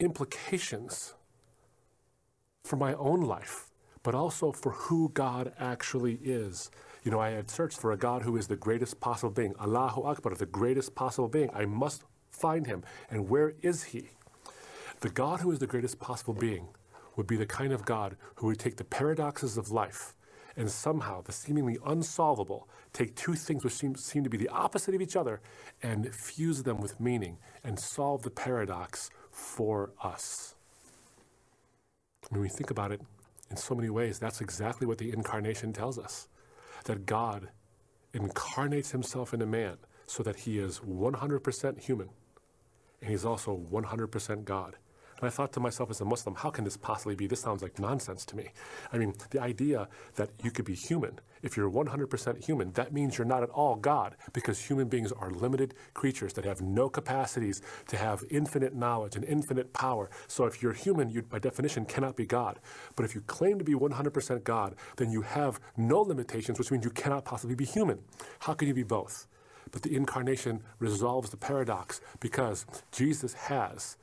implications 0.00 1.14
for 2.64 2.74
my 2.74 2.94
own 2.94 3.20
life, 3.20 3.70
but 4.02 4.16
also 4.16 4.50
for 4.50 4.72
who 4.72 5.08
God 5.14 5.52
actually 5.56 6.18
is. 6.24 6.68
You 7.02 7.10
know, 7.10 7.20
I 7.20 7.30
had 7.30 7.50
searched 7.50 7.78
for 7.78 7.92
a 7.92 7.96
God 7.96 8.22
who 8.22 8.36
is 8.36 8.46
the 8.46 8.56
greatest 8.56 9.00
possible 9.00 9.32
being, 9.32 9.54
Allahu 9.60 10.02
Akbar, 10.02 10.34
the 10.34 10.46
greatest 10.46 10.94
possible 10.94 11.28
being. 11.28 11.50
I 11.52 11.64
must 11.64 12.04
find 12.30 12.66
him. 12.66 12.84
And 13.10 13.28
where 13.28 13.54
is 13.60 13.82
he? 13.84 14.10
The 15.00 15.10
God 15.10 15.40
who 15.40 15.50
is 15.50 15.58
the 15.58 15.66
greatest 15.66 15.98
possible 15.98 16.34
being 16.34 16.68
would 17.16 17.26
be 17.26 17.36
the 17.36 17.46
kind 17.46 17.72
of 17.72 17.84
God 17.84 18.16
who 18.36 18.46
would 18.46 18.58
take 18.58 18.76
the 18.76 18.84
paradoxes 18.84 19.56
of 19.56 19.72
life 19.72 20.14
and 20.56 20.70
somehow 20.70 21.22
the 21.22 21.32
seemingly 21.32 21.78
unsolvable 21.84 22.68
take 22.92 23.16
two 23.16 23.34
things 23.34 23.64
which 23.64 23.72
seem, 23.72 23.96
seem 23.96 24.22
to 24.22 24.30
be 24.30 24.36
the 24.36 24.48
opposite 24.50 24.94
of 24.94 25.00
each 25.00 25.16
other 25.16 25.40
and 25.82 26.14
fuse 26.14 26.62
them 26.62 26.80
with 26.80 27.00
meaning 27.00 27.38
and 27.64 27.78
solve 27.80 28.22
the 28.22 28.30
paradox 28.30 29.10
for 29.30 29.90
us. 30.02 30.54
When 32.28 32.40
we 32.40 32.48
think 32.48 32.70
about 32.70 32.92
it 32.92 33.00
in 33.50 33.56
so 33.56 33.74
many 33.74 33.90
ways, 33.90 34.18
that's 34.18 34.40
exactly 34.40 34.86
what 34.86 34.98
the 34.98 35.12
incarnation 35.12 35.72
tells 35.72 35.98
us 35.98 36.28
that 36.82 37.06
God 37.06 37.48
incarnates 38.12 38.90
himself 38.90 39.32
in 39.32 39.42
a 39.42 39.46
man 39.46 39.78
so 40.06 40.22
that 40.22 40.36
he 40.36 40.58
is 40.58 40.80
100% 40.80 41.80
human 41.80 42.10
and 43.00 43.10
he's 43.10 43.24
also 43.24 43.56
100% 43.70 44.44
God. 44.44 44.76
And 45.22 45.28
I 45.28 45.30
thought 45.30 45.52
to 45.52 45.60
myself 45.60 45.88
as 45.88 46.00
a 46.00 46.04
Muslim, 46.04 46.34
how 46.34 46.50
can 46.50 46.64
this 46.64 46.76
possibly 46.76 47.14
be? 47.14 47.28
This 47.28 47.38
sounds 47.38 47.62
like 47.62 47.78
nonsense 47.78 48.24
to 48.26 48.36
me. 48.36 48.48
I 48.92 48.98
mean, 48.98 49.14
the 49.30 49.38
idea 49.38 49.88
that 50.16 50.30
you 50.42 50.50
could 50.50 50.64
be 50.64 50.74
human, 50.74 51.20
if 51.42 51.56
you're 51.56 51.70
100% 51.70 52.44
human, 52.44 52.72
that 52.72 52.92
means 52.92 53.16
you're 53.16 53.24
not 53.24 53.44
at 53.44 53.50
all 53.50 53.76
God, 53.76 54.16
because 54.32 54.58
human 54.58 54.88
beings 54.88 55.12
are 55.12 55.30
limited 55.30 55.74
creatures 55.94 56.32
that 56.32 56.44
have 56.44 56.60
no 56.60 56.88
capacities 56.88 57.62
to 57.86 57.96
have 57.96 58.24
infinite 58.30 58.74
knowledge 58.74 59.14
and 59.14 59.24
infinite 59.24 59.72
power. 59.72 60.10
So 60.26 60.44
if 60.46 60.60
you're 60.60 60.72
human, 60.72 61.08
you 61.08 61.22
by 61.22 61.38
definition 61.38 61.84
cannot 61.84 62.16
be 62.16 62.26
God. 62.26 62.58
But 62.96 63.04
if 63.04 63.14
you 63.14 63.20
claim 63.20 63.58
to 63.58 63.64
be 63.64 63.74
100% 63.74 64.42
God, 64.42 64.74
then 64.96 65.12
you 65.12 65.22
have 65.22 65.60
no 65.76 66.00
limitations, 66.00 66.58
which 66.58 66.72
means 66.72 66.84
you 66.84 66.90
cannot 66.90 67.24
possibly 67.24 67.54
be 67.54 67.64
human. 67.64 68.00
How 68.40 68.54
can 68.54 68.66
you 68.66 68.74
be 68.74 68.82
both? 68.82 69.28
But 69.70 69.82
the 69.82 69.94
incarnation 69.94 70.62
resolves 70.80 71.30
the 71.30 71.36
paradox 71.36 72.00
because 72.18 72.66
Jesus 72.90 73.34
has 73.34 73.96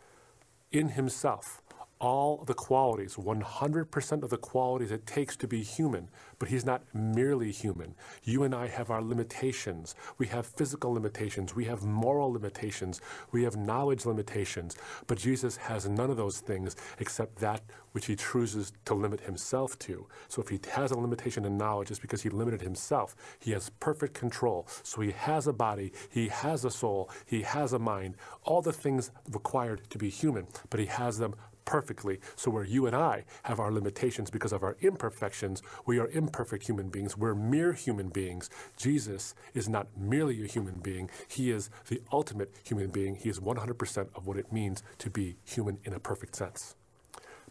in 0.71 0.89
himself 0.89 1.61
all 1.99 2.45
the 2.45 2.53
qualities, 2.53 3.15
100% 3.15 4.23
of 4.23 4.29
the 4.29 4.37
qualities 4.37 4.91
it 4.91 5.05
takes 5.05 5.35
to 5.35 5.47
be 5.47 5.61
human, 5.61 6.07
but 6.39 6.47
he's 6.47 6.65
not 6.65 6.81
merely 6.93 7.51
human. 7.51 7.93
You 8.23 8.43
and 8.43 8.55
I 8.55 8.67
have 8.67 8.89
our 8.89 9.01
limitations. 9.01 9.95
We 10.17 10.27
have 10.27 10.45
physical 10.45 10.93
limitations. 10.93 11.55
We 11.55 11.65
have 11.65 11.83
moral 11.83 12.31
limitations. 12.31 13.01
We 13.31 13.43
have 13.43 13.57
knowledge 13.57 14.05
limitations. 14.05 14.77
But 15.07 15.17
Jesus 15.17 15.57
has 15.57 15.89
none 15.89 16.09
of 16.09 16.15
those 16.17 16.39
things 16.39 16.77
except 16.99 17.35
that 17.39 17.61
which 17.91 18.05
he 18.05 18.15
chooses 18.15 18.71
to 18.85 18.93
limit 18.93 19.19
himself 19.21 19.77
to. 19.79 20.07
So 20.27 20.41
if 20.41 20.49
he 20.49 20.59
has 20.71 20.91
a 20.91 20.97
limitation 20.97 21.45
in 21.45 21.57
knowledge, 21.57 21.91
it's 21.91 21.99
because 21.99 22.21
he 22.21 22.29
limited 22.29 22.61
himself. 22.61 23.15
He 23.39 23.51
has 23.51 23.71
perfect 23.79 24.13
control. 24.13 24.67
So 24.83 25.01
he 25.01 25.11
has 25.11 25.47
a 25.47 25.53
body, 25.53 25.91
he 26.09 26.27
has 26.27 26.65
a 26.65 26.71
soul, 26.71 27.09
he 27.25 27.41
has 27.41 27.73
a 27.73 27.79
mind, 27.79 28.15
all 28.43 28.61
the 28.61 28.73
things 28.73 29.11
required 29.31 29.81
to 29.89 29.97
be 29.97 30.09
human, 30.09 30.47
but 30.69 30.79
he 30.79 30.85
has 30.85 31.17
them 31.17 31.35
perfectly. 31.69 32.19
So, 32.35 32.49
where 32.49 32.63
you 32.63 32.87
and 32.87 32.95
I 32.95 33.25
have 33.43 33.59
our 33.59 33.71
limitations 33.71 34.31
because 34.31 34.51
of 34.51 34.63
our 34.63 34.75
imperfections, 34.81 35.61
we 35.85 35.99
are 35.99 36.09
imperfect 36.09 36.65
human 36.65 36.89
beings. 36.89 37.15
We're 37.15 37.35
mere 37.35 37.73
human 37.73 38.09
beings. 38.09 38.49
Jesus 38.75 39.35
is 39.53 39.69
not 39.69 39.85
merely 39.95 40.43
a 40.43 40.47
human 40.47 40.79
being, 40.79 41.11
He 41.27 41.51
is 41.51 41.69
the 41.87 42.01
ultimate 42.11 42.55
human 42.63 42.89
being. 42.89 43.15
He 43.15 43.29
is 43.29 43.39
100% 43.39 44.07
of 44.15 44.25
what 44.25 44.37
it 44.37 44.51
means 44.51 44.81
to 44.97 45.11
be 45.11 45.37
human 45.45 45.77
in 45.83 45.93
a 45.93 45.99
perfect 45.99 46.35
sense. 46.35 46.75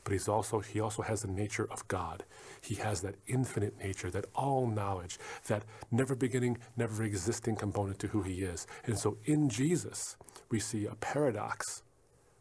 But 0.02 0.12
he's 0.14 0.26
also, 0.26 0.58
he 0.58 0.80
also 0.80 1.02
has 1.02 1.22
the 1.22 1.28
nature 1.28 1.68
of 1.70 1.86
God. 1.86 2.24
He 2.60 2.74
has 2.76 3.02
that 3.02 3.16
infinite 3.28 3.78
nature, 3.78 4.10
that 4.10 4.24
all 4.34 4.66
knowledge, 4.66 5.18
that 5.46 5.62
never 5.92 6.16
beginning, 6.16 6.58
never 6.76 7.04
existing 7.04 7.54
component 7.54 8.00
to 8.00 8.08
who 8.08 8.22
he 8.22 8.42
is. 8.42 8.66
And 8.84 8.98
so 8.98 9.18
in 9.26 9.48
Jesus, 9.48 10.16
we 10.50 10.58
see 10.58 10.86
a 10.86 10.96
paradox 10.96 11.82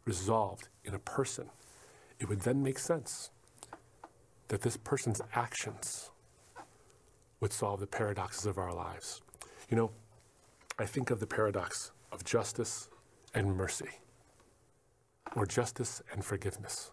resolved 0.05 0.69
in 0.86 0.96
a 0.96 1.00
person 1.00 1.50
it 2.19 2.27
would 2.29 2.41
then 2.41 2.63
make 2.63 2.79
sense 2.79 3.31
that 4.47 4.62
this 4.62 4.77
person's 4.77 5.21
actions 5.33 6.12
would 7.39 7.53
solve 7.53 7.79
the 7.79 7.88
paradoxes 7.88 8.45
of 8.45 8.57
our 8.57 8.74
lives. 8.74 9.21
You 9.69 9.77
know, 9.77 9.91
I 10.79 10.86
think 10.86 11.12
of 11.12 11.19
the 11.19 11.27
paradox 11.27 11.91
of 12.12 12.24
justice 12.24 12.89
and 13.33 13.55
mercy, 13.55 13.89
or 15.36 15.45
justice 15.45 16.01
and 16.12 16.24
forgiveness. 16.24 16.91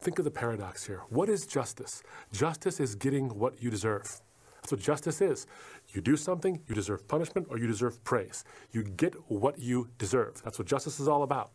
Think 0.00 0.18
of 0.18 0.24
the 0.24 0.30
paradox 0.30 0.86
here. 0.86 1.02
What 1.08 1.28
is 1.28 1.46
justice? 1.46 2.02
Justice 2.32 2.80
is 2.80 2.94
getting 2.94 3.30
what 3.30 3.62
you 3.62 3.70
deserve. 3.70 4.20
That's 4.56 4.72
what 4.72 4.80
justice 4.80 5.20
is. 5.20 5.46
You 5.90 6.00
do 6.00 6.16
something, 6.16 6.60
you 6.68 6.74
deserve 6.74 7.08
punishment, 7.08 7.46
or 7.50 7.58
you 7.58 7.66
deserve 7.66 8.02
praise. 8.04 8.44
You 8.72 8.82
get 8.82 9.14
what 9.28 9.58
you 9.58 9.88
deserve. 9.96 10.42
That's 10.44 10.58
what 10.58 10.68
justice 10.68 11.00
is 11.00 11.08
all 11.08 11.22
about. 11.22 11.52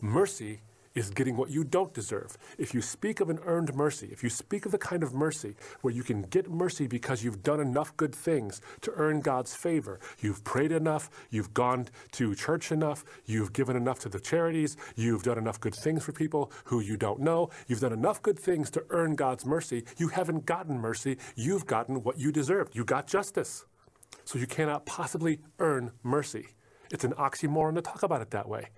Mercy 0.00 0.60
is 0.94 1.10
getting 1.10 1.36
what 1.36 1.50
you 1.50 1.64
don't 1.64 1.92
deserve. 1.92 2.36
If 2.56 2.72
you 2.72 2.80
speak 2.80 3.20
of 3.20 3.28
an 3.28 3.40
earned 3.44 3.74
mercy, 3.74 4.08
if 4.12 4.22
you 4.22 4.30
speak 4.30 4.64
of 4.64 4.72
the 4.72 4.78
kind 4.78 5.02
of 5.02 5.12
mercy 5.12 5.56
where 5.80 5.92
you 5.92 6.02
can 6.02 6.22
get 6.22 6.50
mercy 6.50 6.86
because 6.86 7.24
you've 7.24 7.42
done 7.42 7.60
enough 7.60 7.96
good 7.96 8.14
things 8.14 8.60
to 8.82 8.92
earn 8.94 9.20
God's 9.20 9.54
favor, 9.54 9.98
you've 10.20 10.44
prayed 10.44 10.72
enough, 10.72 11.10
you've 11.30 11.52
gone 11.52 11.88
to 12.12 12.34
church 12.34 12.70
enough, 12.70 13.04
you've 13.26 13.52
given 13.52 13.76
enough 13.76 13.98
to 14.00 14.08
the 14.08 14.20
charities, 14.20 14.76
you've 14.94 15.24
done 15.24 15.38
enough 15.38 15.60
good 15.60 15.74
things 15.74 16.04
for 16.04 16.12
people 16.12 16.52
who 16.64 16.80
you 16.80 16.96
don't 16.96 17.20
know, 17.20 17.50
you've 17.66 17.80
done 17.80 17.92
enough 17.92 18.22
good 18.22 18.38
things 18.38 18.70
to 18.70 18.84
earn 18.90 19.16
God's 19.16 19.44
mercy, 19.44 19.84
you 19.96 20.08
haven't 20.08 20.46
gotten 20.46 20.78
mercy, 20.78 21.18
you've 21.34 21.66
gotten 21.66 22.02
what 22.02 22.18
you 22.18 22.30
deserved. 22.30 22.76
You 22.76 22.84
got 22.84 23.06
justice. 23.06 23.64
So 24.24 24.38
you 24.38 24.46
cannot 24.46 24.86
possibly 24.86 25.40
earn 25.58 25.92
mercy. 26.02 26.48
It's 26.94 27.02
an 27.02 27.12
oxymoron 27.14 27.74
to 27.74 27.82
talk 27.82 28.04
about 28.04 28.22
it 28.22 28.30
that 28.30 28.48
way. 28.48 28.68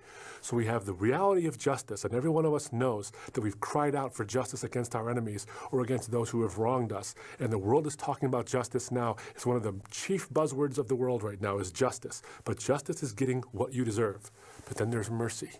So 0.41 0.57
we 0.57 0.65
have 0.65 0.85
the 0.85 0.93
reality 0.93 1.45
of 1.45 1.59
justice, 1.59 2.03
and 2.03 2.15
every 2.15 2.31
one 2.31 2.45
of 2.45 2.53
us 2.55 2.73
knows 2.73 3.11
that 3.33 3.41
we've 3.41 3.59
cried 3.59 3.93
out 3.93 4.11
for 4.11 4.25
justice 4.25 4.63
against 4.63 4.95
our 4.95 5.07
enemies 5.07 5.45
or 5.71 5.81
against 5.81 6.09
those 6.09 6.31
who 6.31 6.41
have 6.41 6.57
wronged 6.57 6.91
us. 6.91 7.13
And 7.39 7.53
the 7.53 7.59
world 7.59 7.85
is 7.85 7.95
talking 7.95 8.27
about 8.27 8.47
justice 8.47 8.91
now. 8.91 9.17
It's 9.35 9.45
one 9.45 9.55
of 9.55 9.61
the 9.61 9.75
chief 9.91 10.29
buzzwords 10.29 10.79
of 10.79 10.87
the 10.87 10.95
world 10.95 11.21
right 11.21 11.39
now 11.39 11.59
is 11.59 11.71
justice. 11.71 12.23
But 12.43 12.57
justice 12.57 13.03
is 13.03 13.13
getting 13.13 13.43
what 13.51 13.71
you 13.71 13.85
deserve. 13.85 14.31
But 14.67 14.77
then 14.77 14.89
there's 14.89 15.11
mercy. 15.11 15.51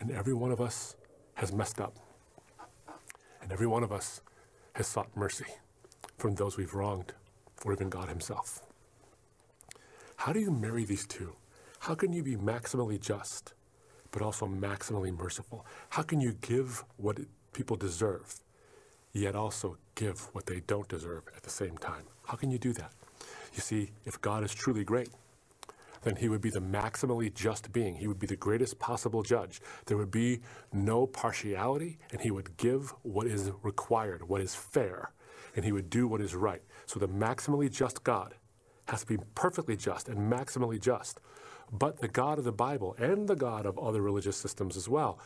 And 0.00 0.10
every 0.10 0.32
one 0.32 0.52
of 0.52 0.60
us 0.62 0.96
has 1.34 1.52
messed 1.52 1.82
up. 1.82 1.98
And 3.42 3.52
every 3.52 3.66
one 3.66 3.82
of 3.82 3.92
us 3.92 4.22
has 4.72 4.86
sought 4.86 5.14
mercy 5.14 5.44
from 6.16 6.36
those 6.36 6.56
we've 6.56 6.72
wronged, 6.72 7.12
or 7.62 7.74
even 7.74 7.90
God 7.90 8.08
Himself. 8.08 8.62
How 10.16 10.32
do 10.32 10.40
you 10.40 10.50
marry 10.50 10.86
these 10.86 11.06
two? 11.06 11.36
How 11.80 11.94
can 11.94 12.12
you 12.12 12.22
be 12.22 12.36
maximally 12.36 13.00
just, 13.00 13.54
but 14.10 14.22
also 14.22 14.46
maximally 14.46 15.16
merciful? 15.16 15.64
How 15.90 16.02
can 16.02 16.20
you 16.20 16.32
give 16.40 16.84
what 16.96 17.18
people 17.52 17.76
deserve, 17.76 18.36
yet 19.12 19.34
also 19.34 19.78
give 19.94 20.28
what 20.34 20.46
they 20.46 20.60
don't 20.60 20.88
deserve 20.88 21.24
at 21.36 21.42
the 21.42 21.50
same 21.50 21.78
time? 21.78 22.04
How 22.26 22.36
can 22.36 22.50
you 22.50 22.58
do 22.58 22.72
that? 22.74 22.92
You 23.54 23.60
see, 23.60 23.92
if 24.04 24.20
God 24.20 24.44
is 24.44 24.52
truly 24.52 24.84
great, 24.84 25.08
then 26.02 26.16
he 26.16 26.28
would 26.28 26.40
be 26.40 26.50
the 26.50 26.60
maximally 26.60 27.32
just 27.32 27.72
being. 27.72 27.96
He 27.96 28.06
would 28.06 28.18
be 28.18 28.26
the 28.26 28.36
greatest 28.36 28.78
possible 28.78 29.22
judge. 29.22 29.60
There 29.86 29.96
would 29.96 30.10
be 30.10 30.40
no 30.72 31.06
partiality, 31.06 31.98
and 32.12 32.20
he 32.20 32.30
would 32.30 32.56
give 32.56 32.94
what 33.02 33.26
is 33.26 33.50
required, 33.62 34.28
what 34.28 34.40
is 34.40 34.54
fair, 34.54 35.10
and 35.56 35.64
he 35.64 35.72
would 35.72 35.90
do 35.90 36.06
what 36.06 36.20
is 36.20 36.34
right. 36.34 36.62
So 36.86 37.00
the 37.00 37.08
maximally 37.08 37.70
just 37.72 38.04
God 38.04 38.34
has 38.88 39.00
to 39.00 39.06
be 39.06 39.18
perfectly 39.34 39.76
just 39.76 40.08
and 40.08 40.32
maximally 40.32 40.80
just. 40.80 41.18
But 41.72 42.00
the 42.00 42.08
God 42.08 42.38
of 42.38 42.44
the 42.44 42.52
Bible 42.52 42.94
and 42.98 43.28
the 43.28 43.34
God 43.34 43.66
of 43.66 43.78
other 43.78 44.00
religious 44.00 44.36
systems 44.36 44.76
as 44.76 44.88
well, 44.88 45.18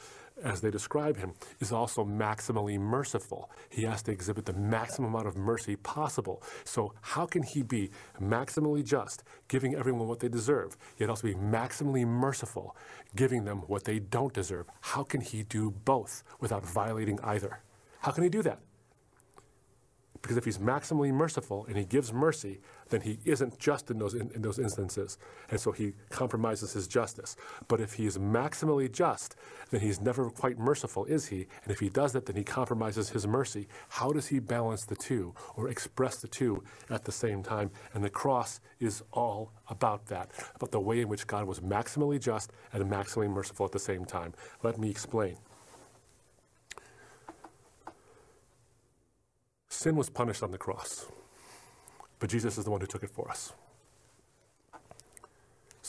as 0.43 0.63
they 0.63 0.71
describe 0.71 1.19
him, 1.19 1.35
is 1.61 1.71
also 1.71 2.05
maximally 2.05 2.79
merciful. 2.79 3.51
He 3.69 3.83
has 3.83 4.03
to 4.05 4.13
exhibit 4.13 4.47
the 4.47 4.55
maximum 4.55 5.11
amount 5.11 5.27
of 5.27 5.37
mercy 5.37 5.77
possible. 5.77 6.43
So, 6.65 6.95
how 7.03 7.27
can 7.27 7.43
he 7.43 7.63
be 7.63 7.91
maximally 8.21 8.83
just, 8.83 9.23
giving 9.49 9.75
everyone 9.75 10.09
what 10.09 10.21
they 10.21 10.29
deserve, 10.29 10.79
yet 10.97 11.11
also 11.11 11.27
be 11.27 11.35
maximally 11.35 12.07
merciful, 12.07 12.75
giving 13.15 13.45
them 13.45 13.59
what 13.67 13.85
they 13.85 13.99
don't 13.99 14.33
deserve? 14.33 14.67
How 14.81 15.03
can 15.03 15.21
he 15.21 15.43
do 15.43 15.71
both 15.85 16.23
without 16.41 16.65
violating 16.65 17.21
either? 17.23 17.61
How 18.01 18.13
can 18.13 18.25
he 18.25 18.31
do 18.31 18.43
that? 18.43 18.61
Because 20.23 20.37
if 20.37 20.45
he's 20.45 20.59
maximally 20.59 21.13
merciful 21.13 21.65
and 21.67 21.77
he 21.77 21.85
gives 21.85 22.13
mercy, 22.13 22.61
then 22.91 23.01
he 23.01 23.19
isn't 23.25 23.59
just 23.59 23.91
in 23.91 23.99
those, 23.99 24.15
in, 24.15 24.31
in, 24.35 24.43
those 24.43 24.59
instances. 24.59 25.17
And 25.51 25.59
so 25.59 25.73
he 25.73 25.95
compromises 26.11 26.73
his 26.73 26.87
justice. 26.87 27.37
But 27.69 27.81
if 27.81 27.95
he 27.95 28.07
is 28.07 28.19
maximally 28.19 28.91
just, 28.93 29.37
then 29.71 29.81
he's 29.81 30.01
never 30.01 30.29
quite 30.29 30.59
merciful, 30.59 31.07
is 31.07 31.27
he? 31.27 31.47
And 31.63 31.73
if 31.73 31.81
he 31.81 31.89
does 31.89 32.13
that, 32.13 32.27
then 32.27 32.37
he 32.37 32.45
compromises 32.45 33.11
his 33.11 33.27
mercy. 33.27 33.69
How 33.89 34.13
does 34.13 34.27
he 34.27 34.41
balance 34.41 34.85
the 34.85 34.97
two 34.97 35.35
or 35.57 35.69
express 35.69 36.17
the 36.17 36.29
two 36.29 36.63
at 36.91 37.05
the 37.05 37.13
same 37.13 37.43
time? 37.43 37.71
And 37.95 38.05
the 38.05 38.11
cross 38.11 38.61
is 38.79 39.03
all 39.13 39.53
about 39.69 40.07
that, 40.07 40.33
about 40.55 40.71
the 40.71 40.81
way 40.81 41.01
in 41.01 41.09
which 41.09 41.27
God 41.27 41.47
was 41.47 41.61
maximally 41.61 42.21
just 42.21 42.53
and 42.73 42.85
maximally 42.91 43.31
merciful 43.31 43.67
at 43.67 43.73
the 43.73 43.79
same 43.79 44.05
time. 44.05 44.35
Let 44.63 44.79
me 44.79 44.91
explain. 44.91 45.37
Sin 49.81 49.97
was 49.97 50.11
punished 50.11 50.43
on 50.43 50.51
the 50.51 50.59
cross, 50.59 51.07
but 52.19 52.29
Jesus 52.29 52.59
is 52.59 52.67
the 52.67 52.71
one 52.71 52.83
who 52.83 52.87
took 52.87 53.03
it 53.03 53.09
for 53.09 53.31
us. 53.31 53.55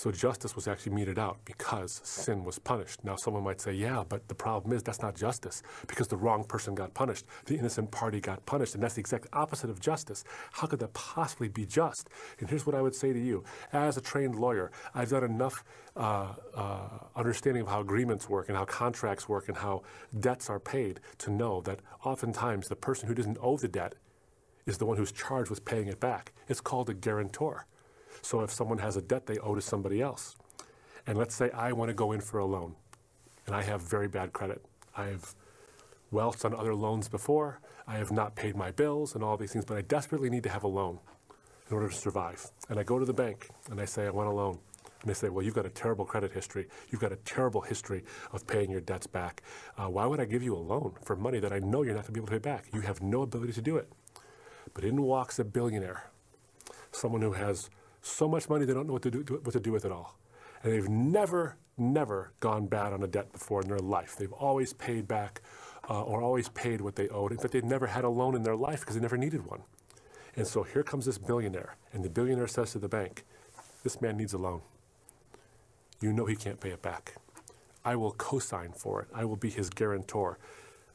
So 0.02 0.12
justice 0.12 0.56
was 0.56 0.68
actually 0.68 0.94
meted 0.94 1.20
out 1.20 1.38
because 1.46 2.02
sin 2.04 2.44
was 2.44 2.58
punished. 2.58 3.04
Now, 3.04 3.16
someone 3.16 3.44
might 3.44 3.62
say, 3.62 3.74
yeah, 3.74 4.04
but 4.10 4.28
the 4.30 4.34
problem 4.34 4.74
is 4.74 4.82
that's 4.82 5.04
not 5.04 5.16
justice 5.16 5.62
because 5.86 6.08
the 6.08 6.18
wrong 6.18 6.44
person 6.44 6.74
got 6.74 6.96
punished. 6.96 7.28
The 7.46 7.56
innocent 7.56 7.92
party 7.92 8.20
got 8.20 8.44
punished, 8.48 8.74
and 8.74 8.82
that's 8.82 8.96
the 8.96 9.00
exact 9.00 9.28
opposite 9.32 9.70
of 9.70 9.80
justice. 9.80 10.24
How 10.54 10.66
could 10.66 10.80
that 10.80 10.96
possibly 10.96 11.50
be 11.50 11.68
just? 11.68 12.10
And 12.40 12.50
here's 12.50 12.66
what 12.66 12.74
I 12.74 12.82
would 12.82 12.96
say 12.96 13.14
to 13.14 13.20
you 13.20 13.44
as 13.74 13.96
a 13.96 14.02
trained 14.02 14.40
lawyer, 14.40 14.72
I've 14.96 15.12
done 15.12 15.24
enough 15.24 15.64
uh, 15.96 16.34
uh, 16.56 16.90
understanding 17.16 17.62
of 17.62 17.68
how 17.68 17.82
agreements 17.82 18.28
work 18.28 18.50
and 18.50 18.58
how 18.58 18.66
contracts 18.66 19.30
work 19.30 19.50
and 19.50 19.58
how 19.58 19.84
debts 20.20 20.50
are 20.50 20.60
paid 20.60 21.00
to 21.20 21.30
know 21.30 21.62
that 21.62 21.80
oftentimes 22.04 22.70
the 22.70 22.76
person 22.76 23.08
who 23.08 23.14
doesn't 23.14 23.38
owe 23.40 23.58
the 23.58 23.68
debt 23.68 23.94
is 24.66 24.80
the 24.80 24.86
one 24.88 24.98
who's 24.98 25.12
charged 25.12 25.52
with 25.52 25.64
paying 25.64 25.86
it 25.86 26.00
back. 26.00 26.34
It's 26.48 26.60
called 26.60 26.90
a 26.90 26.96
guarantor. 26.96 27.68
So 28.22 28.42
if 28.42 28.52
someone 28.52 28.78
has 28.80 28.98
a 28.98 29.02
debt 29.02 29.26
they 29.26 29.38
owe 29.40 29.56
to 29.56 29.62
somebody 29.62 30.02
else, 30.02 30.36
and 31.08 31.18
let's 31.18 31.36
say 31.36 31.50
I 31.52 31.72
want 31.72 31.90
to 31.90 31.94
go 31.94 32.12
in 32.12 32.22
for 32.22 32.40
a 32.40 32.46
loan, 32.46 32.76
and 33.48 33.56
I 33.56 33.64
have 33.64 33.82
very 33.82 34.08
bad 34.08 34.34
credit, 34.34 34.64
I 34.96 35.06
have 35.06 35.36
wealth 36.12 36.46
on 36.46 36.54
other 36.54 36.76
loans 36.76 37.08
before, 37.08 37.60
I 37.88 37.96
have 37.96 38.12
not 38.12 38.36
paid 38.36 38.56
my 38.56 38.72
bills 38.72 39.16
and 39.16 39.24
all 39.24 39.38
these 39.38 39.54
things, 39.54 39.66
but 39.66 39.78
I 39.78 39.82
desperately 39.82 40.30
need 40.30 40.44
to 40.44 40.50
have 40.50 40.64
a 40.64 40.68
loan 40.68 41.00
in 41.70 41.76
order 41.76 41.90
to 41.90 41.96
survive. 41.96 42.46
And 42.70 42.80
I 42.80 42.84
go 42.84 43.00
to 43.00 43.06
the 43.06 43.14
bank 43.14 43.50
and 43.70 43.80
I 43.80 43.86
say, 43.86 44.06
I 44.06 44.10
want 44.10 44.30
a 44.30 44.32
loan. 44.32 44.60
And 45.02 45.10
they 45.10 45.14
say, 45.16 45.30
well, 45.30 45.44
you've 45.44 45.56
got 45.56 45.66
a 45.66 45.70
terrible 45.70 46.06
credit 46.06 46.32
history. 46.32 46.68
You've 46.90 47.02
got 47.02 47.12
a 47.12 47.16
terrible 47.18 47.62
history 47.62 48.04
of 48.34 48.46
paying 48.46 48.70
your 48.70 48.82
debts 48.82 49.08
back. 49.08 49.42
Uh, 49.78 49.90
why 49.90 50.06
would 50.06 50.20
I 50.20 50.26
give 50.26 50.44
you 50.44 50.56
a 50.56 50.60
loan 50.60 50.94
for 51.04 51.16
money 51.16 51.40
that 51.40 51.52
I 51.52 51.60
know 51.60 51.82
you're 51.82 51.96
not 51.96 52.04
going 52.04 52.08
to 52.08 52.12
be 52.12 52.20
able 52.20 52.28
to 52.28 52.34
pay 52.34 52.38
back? 52.38 52.68
You 52.72 52.82
have 52.82 53.02
no 53.02 53.24
ability 53.24 53.54
to 53.54 53.62
do 53.62 53.78
it. 53.78 53.92
But 54.74 54.84
in 54.84 55.02
walks 55.02 55.40
a 55.40 55.44
billionaire, 55.44 56.12
someone 56.92 57.22
who 57.22 57.34
has 57.34 57.70
so 58.02 58.28
much 58.28 58.50
money 58.50 58.66
they 58.66 58.74
don't 58.74 58.88
know 58.88 58.94
what 58.94 59.04
to 59.04 59.12
do, 59.12 59.40
what 59.44 59.54
to 59.54 59.60
do 59.60 59.72
with 59.72 59.86
it 59.86 59.92
all. 59.92 60.18
And 60.64 60.74
they've 60.74 60.90
never, 60.90 61.58
never 61.78 62.32
gone 62.40 62.68
bad 62.68 62.94
on 62.94 63.04
a 63.04 63.08
debt 63.08 63.32
before 63.32 63.62
in 63.62 63.68
their 63.68 63.80
life. 63.80 64.16
They've 64.18 64.34
always 64.34 64.74
paid 64.74 65.08
back 65.08 65.42
uh, 65.90 66.04
or 66.04 66.22
always 66.22 66.50
paid 66.50 66.82
what 66.82 66.96
they 66.96 67.10
owed. 67.10 67.32
In 67.32 67.38
fact, 67.38 67.54
they've 67.54 67.64
never 67.64 67.88
had 67.88 68.04
a 68.04 68.10
loan 68.10 68.36
in 68.36 68.44
their 68.44 68.56
life 68.56 68.82
because 68.82 68.96
they 68.96 69.02
never 69.02 69.18
needed 69.18 69.46
one. 69.46 69.62
And 70.36 70.48
so 70.48 70.64
here 70.64 70.84
comes 70.84 71.06
this 71.06 71.18
billionaire, 71.18 71.76
and 71.92 72.04
the 72.04 72.10
billionaire 72.10 72.48
says 72.48 72.72
to 72.72 72.80
the 72.80 72.88
bank, 72.88 73.26
This 73.84 74.02
man 74.02 74.18
needs 74.18 74.34
a 74.34 74.38
loan. 74.38 74.62
You 76.00 76.14
know 76.14 76.26
he 76.26 76.36
can't 76.36 76.60
pay 76.60 76.70
it 76.70 76.82
back. 76.82 77.16
I 77.84 77.96
will 77.96 78.12
co 78.12 78.40
sign 78.40 78.72
for 78.74 79.02
it, 79.02 79.08
I 79.14 79.26
will 79.26 79.36
be 79.36 79.50
his 79.50 79.70
guarantor. 79.70 80.38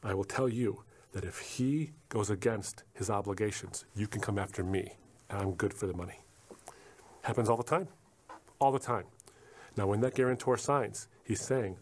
I 0.03 0.13
will 0.13 0.23
tell 0.23 0.47
you 0.47 0.83
that 1.11 1.25
if 1.25 1.39
he 1.39 1.91
goes 2.09 2.29
against 2.29 2.83
his 2.93 3.09
obligations, 3.09 3.85
you 3.95 4.07
can 4.07 4.21
come 4.21 4.37
after 4.39 4.63
me, 4.63 4.93
and 5.29 5.39
I'm 5.39 5.53
good 5.53 5.73
for 5.73 5.87
the 5.87 5.93
money. 5.93 6.21
Happens 7.27 7.49
all 7.49 7.57
the 7.57 7.63
time. 7.63 7.89
All 8.57 8.71
the 8.71 8.79
time. 8.79 9.03
Now, 9.75 9.85
when 9.85 9.99
that 9.99 10.15
guarantor 10.15 10.55
signs, 10.55 11.09
he's 11.25 11.41
saying, 11.41 11.75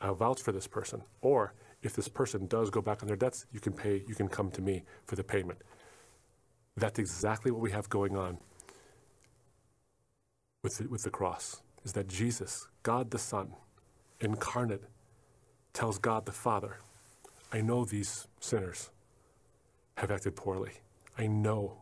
I'll 0.00 0.14
vouch 0.14 0.40
for 0.40 0.52
this 0.52 0.68
person. 0.68 1.02
Or 1.20 1.52
if 1.82 1.96
this 1.96 2.06
person 2.06 2.46
does 2.46 2.70
go 2.70 2.80
back 2.80 3.02
on 3.02 3.08
their 3.08 3.16
debts, 3.16 3.44
you 3.50 3.58
can 3.58 3.72
pay, 3.72 4.04
you 4.06 4.14
can 4.14 4.28
come 4.28 4.52
to 4.52 4.62
me 4.62 4.84
for 5.04 5.16
the 5.16 5.24
payment. 5.24 5.58
That's 6.76 7.00
exactly 7.00 7.50
what 7.50 7.60
we 7.60 7.72
have 7.72 7.88
going 7.88 8.16
on 8.16 8.38
with 10.62 10.78
the, 10.78 10.86
with 10.86 11.02
the 11.02 11.10
cross, 11.10 11.60
is 11.82 11.92
that 11.94 12.06
Jesus, 12.06 12.68
God 12.84 13.10
the 13.10 13.18
Son, 13.18 13.52
incarnate, 14.20 14.84
tells 15.72 15.98
God 15.98 16.24
the 16.24 16.30
Father, 16.30 16.76
I 17.52 17.62
know 17.62 17.84
these 17.84 18.28
sinners 18.38 18.90
have 19.96 20.12
acted 20.12 20.36
poorly. 20.36 20.74
I 21.18 21.26
know 21.26 21.78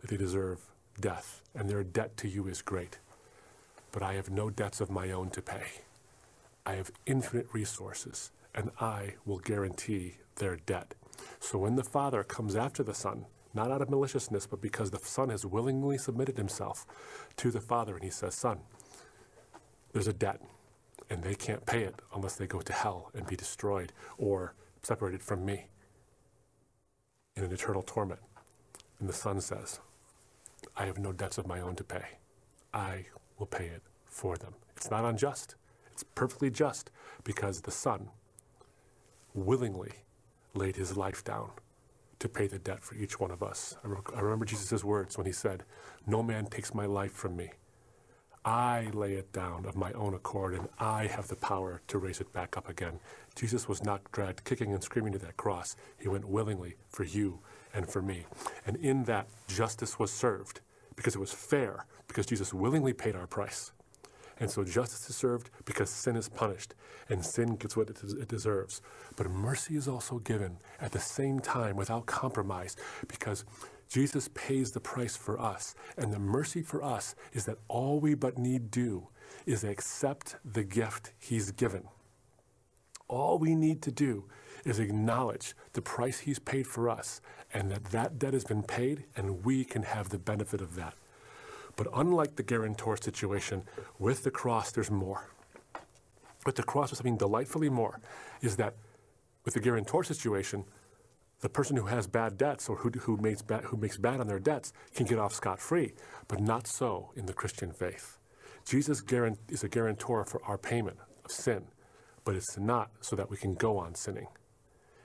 that 0.00 0.10
they 0.10 0.16
deserve 0.16 0.58
death, 1.00 1.42
and 1.54 1.68
their 1.68 1.84
debt 1.84 2.16
to 2.18 2.28
you 2.28 2.46
is 2.48 2.62
great. 2.62 2.98
But 3.92 4.02
I 4.02 4.14
have 4.14 4.30
no 4.30 4.50
debts 4.50 4.80
of 4.80 4.90
my 4.90 5.10
own 5.10 5.30
to 5.30 5.42
pay. 5.42 5.64
I 6.64 6.74
have 6.74 6.90
infinite 7.06 7.46
resources, 7.52 8.32
and 8.54 8.70
I 8.80 9.14
will 9.24 9.38
guarantee 9.38 10.16
their 10.36 10.56
debt. 10.56 10.94
So 11.40 11.58
when 11.58 11.76
the 11.76 11.84
Father 11.84 12.22
comes 12.22 12.56
after 12.56 12.82
the 12.82 12.94
Son, 12.94 13.26
not 13.54 13.70
out 13.70 13.80
of 13.80 13.88
maliciousness, 13.88 14.46
but 14.46 14.60
because 14.60 14.90
the 14.90 14.98
Son 14.98 15.30
has 15.30 15.46
willingly 15.46 15.96
submitted 15.96 16.36
himself 16.36 16.84
to 17.36 17.50
the 17.50 17.60
Father, 17.60 17.94
and 17.94 18.04
he 18.04 18.10
says, 18.10 18.34
Son, 18.34 18.60
there's 19.92 20.08
a 20.08 20.12
debt, 20.12 20.42
and 21.08 21.22
they 21.22 21.34
can't 21.34 21.64
pay 21.64 21.82
it 21.84 21.94
unless 22.14 22.36
they 22.36 22.46
go 22.46 22.60
to 22.60 22.72
hell 22.72 23.10
and 23.14 23.26
be 23.26 23.36
destroyed 23.36 23.92
or 24.18 24.54
separated 24.82 25.22
from 25.22 25.44
me 25.44 25.68
in 27.34 27.44
an 27.44 27.52
eternal 27.52 27.82
torment. 27.82 28.20
And 29.00 29.08
the 29.08 29.14
Son 29.14 29.40
says, 29.40 29.80
I 30.76 30.84
have 30.86 30.98
no 30.98 31.12
debts 31.12 31.38
of 31.38 31.46
my 31.46 31.60
own 31.60 31.74
to 31.76 31.84
pay. 31.84 32.04
I 32.74 33.06
will 33.38 33.46
pay 33.46 33.66
it 33.66 33.82
for 34.04 34.36
them. 34.36 34.54
It's 34.76 34.90
not 34.90 35.04
unjust. 35.04 35.54
It's 35.90 36.02
perfectly 36.02 36.50
just 36.50 36.90
because 37.24 37.62
the 37.62 37.70
Son 37.70 38.10
willingly 39.34 39.92
laid 40.54 40.76
his 40.76 40.96
life 40.96 41.24
down 41.24 41.50
to 42.18 42.28
pay 42.28 42.46
the 42.46 42.58
debt 42.58 42.82
for 42.82 42.94
each 42.94 43.18
one 43.18 43.30
of 43.30 43.42
us. 43.42 43.76
I 44.14 44.20
remember 44.20 44.44
Jesus' 44.44 44.84
words 44.84 45.16
when 45.16 45.26
he 45.26 45.32
said, 45.32 45.64
No 46.06 46.22
man 46.22 46.46
takes 46.46 46.74
my 46.74 46.86
life 46.86 47.12
from 47.12 47.36
me. 47.36 47.50
I 48.44 48.90
lay 48.92 49.14
it 49.14 49.32
down 49.32 49.66
of 49.66 49.76
my 49.76 49.92
own 49.94 50.14
accord, 50.14 50.54
and 50.54 50.68
I 50.78 51.06
have 51.08 51.26
the 51.26 51.36
power 51.36 51.82
to 51.88 51.98
raise 51.98 52.20
it 52.20 52.32
back 52.32 52.56
up 52.56 52.68
again. 52.68 53.00
Jesus 53.34 53.68
was 53.68 53.82
not 53.82 54.10
dragged 54.12 54.44
kicking 54.44 54.72
and 54.72 54.82
screaming 54.82 55.12
to 55.14 55.18
that 55.18 55.36
cross. 55.36 55.74
He 55.98 56.08
went 56.08 56.28
willingly 56.28 56.76
for 56.88 57.02
you 57.02 57.40
and 57.74 57.88
for 57.88 58.00
me. 58.00 58.24
And 58.64 58.76
in 58.76 59.04
that, 59.04 59.26
justice 59.48 59.98
was 59.98 60.12
served 60.12 60.60
because 60.96 61.14
it 61.14 61.20
was 61.20 61.32
fair, 61.32 61.86
because 62.08 62.26
Jesus 62.26 62.52
willingly 62.52 62.92
paid 62.92 63.14
our 63.14 63.26
price. 63.26 63.72
And 64.38 64.50
so 64.50 64.64
justice 64.64 65.08
is 65.08 65.16
served 65.16 65.50
because 65.64 65.88
sin 65.88 66.16
is 66.16 66.28
punished 66.28 66.74
and 67.08 67.24
sin 67.24 67.56
gets 67.56 67.76
what 67.76 67.88
it 67.88 68.28
deserves. 68.28 68.82
But 69.16 69.30
mercy 69.30 69.76
is 69.76 69.88
also 69.88 70.18
given 70.18 70.58
at 70.80 70.92
the 70.92 71.00
same 71.00 71.40
time 71.40 71.76
without 71.76 72.06
compromise 72.06 72.76
because 73.08 73.44
Jesus 73.88 74.28
pays 74.34 74.72
the 74.72 74.80
price 74.80 75.16
for 75.16 75.40
us. 75.40 75.74
And 75.96 76.12
the 76.12 76.18
mercy 76.18 76.60
for 76.60 76.82
us 76.82 77.14
is 77.32 77.44
that 77.46 77.58
all 77.68 77.98
we 77.98 78.14
but 78.14 78.36
need 78.36 78.70
do 78.70 79.08
is 79.46 79.64
accept 79.64 80.36
the 80.44 80.64
gift 80.64 81.12
he's 81.18 81.50
given. 81.52 81.84
All 83.08 83.38
we 83.38 83.54
need 83.54 83.82
to 83.82 83.92
do 83.92 84.24
is 84.64 84.78
acknowledge 84.78 85.54
the 85.74 85.82
price 85.82 86.20
he's 86.20 86.38
paid 86.38 86.66
for 86.66 86.88
us 86.88 87.20
and 87.54 87.70
that 87.70 87.84
that 87.86 88.18
debt 88.18 88.34
has 88.34 88.44
been 88.44 88.62
paid 88.62 89.04
and 89.16 89.44
we 89.44 89.64
can 89.64 89.82
have 89.82 90.08
the 90.08 90.18
benefit 90.18 90.60
of 90.60 90.74
that. 90.74 90.94
But 91.76 91.88
unlike 91.94 92.36
the 92.36 92.42
guarantor 92.42 92.96
situation, 92.96 93.62
with 93.98 94.24
the 94.24 94.30
cross, 94.30 94.72
there's 94.72 94.90
more. 94.90 95.28
With 96.44 96.56
the 96.56 96.62
cross, 96.62 96.90
there's 96.90 96.98
something 96.98 97.18
delightfully 97.18 97.68
more, 97.68 98.00
is 98.40 98.56
that 98.56 98.74
with 99.44 99.54
the 99.54 99.60
guarantor 99.60 100.02
situation, 100.02 100.64
the 101.40 101.48
person 101.48 101.76
who 101.76 101.86
has 101.86 102.06
bad 102.06 102.38
debts 102.38 102.68
or 102.68 102.76
who, 102.76 102.90
who, 102.90 103.16
makes 103.18 103.42
bad, 103.42 103.64
who 103.64 103.76
makes 103.76 103.98
bad 103.98 104.20
on 104.20 104.26
their 104.26 104.38
debts 104.38 104.72
can 104.94 105.06
get 105.06 105.18
off 105.18 105.34
scot 105.34 105.60
free, 105.60 105.92
but 106.28 106.40
not 106.40 106.66
so 106.66 107.10
in 107.14 107.26
the 107.26 107.32
Christian 107.32 107.72
faith. 107.72 108.18
Jesus 108.64 109.02
is 109.48 109.62
a 109.62 109.68
guarantor 109.68 110.24
for 110.24 110.42
our 110.44 110.58
payment 110.58 110.96
of 111.24 111.30
sin, 111.30 111.66
but 112.26 112.34
it's 112.34 112.58
not 112.58 112.90
so 113.00 113.14
that 113.16 113.30
we 113.30 113.36
can 113.36 113.54
go 113.54 113.78
on 113.78 113.94
sinning. 113.94 114.26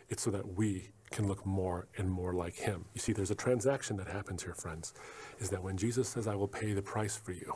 It's 0.10 0.24
so 0.24 0.32
that 0.32 0.58
we 0.58 0.90
can 1.12 1.28
look 1.28 1.46
more 1.46 1.88
and 1.98 2.10
more 2.10 2.34
like 2.34 2.56
him. 2.56 2.86
You 2.96 3.00
see, 3.00 3.14
there's 3.14 3.30
a 3.30 3.36
transaction 3.36 3.96
that 3.98 4.08
happens 4.08 4.44
here, 4.44 4.56
friends, 4.56 4.94
is 5.40 5.52
that 5.52 5.62
when 5.62 5.78
Jesus 5.78 6.10
says, 6.10 6.28
I 6.28 6.34
will 6.34 6.48
pay 6.48 6.74
the 6.74 6.82
price 6.82 7.16
for 7.16 7.32
you, 7.32 7.56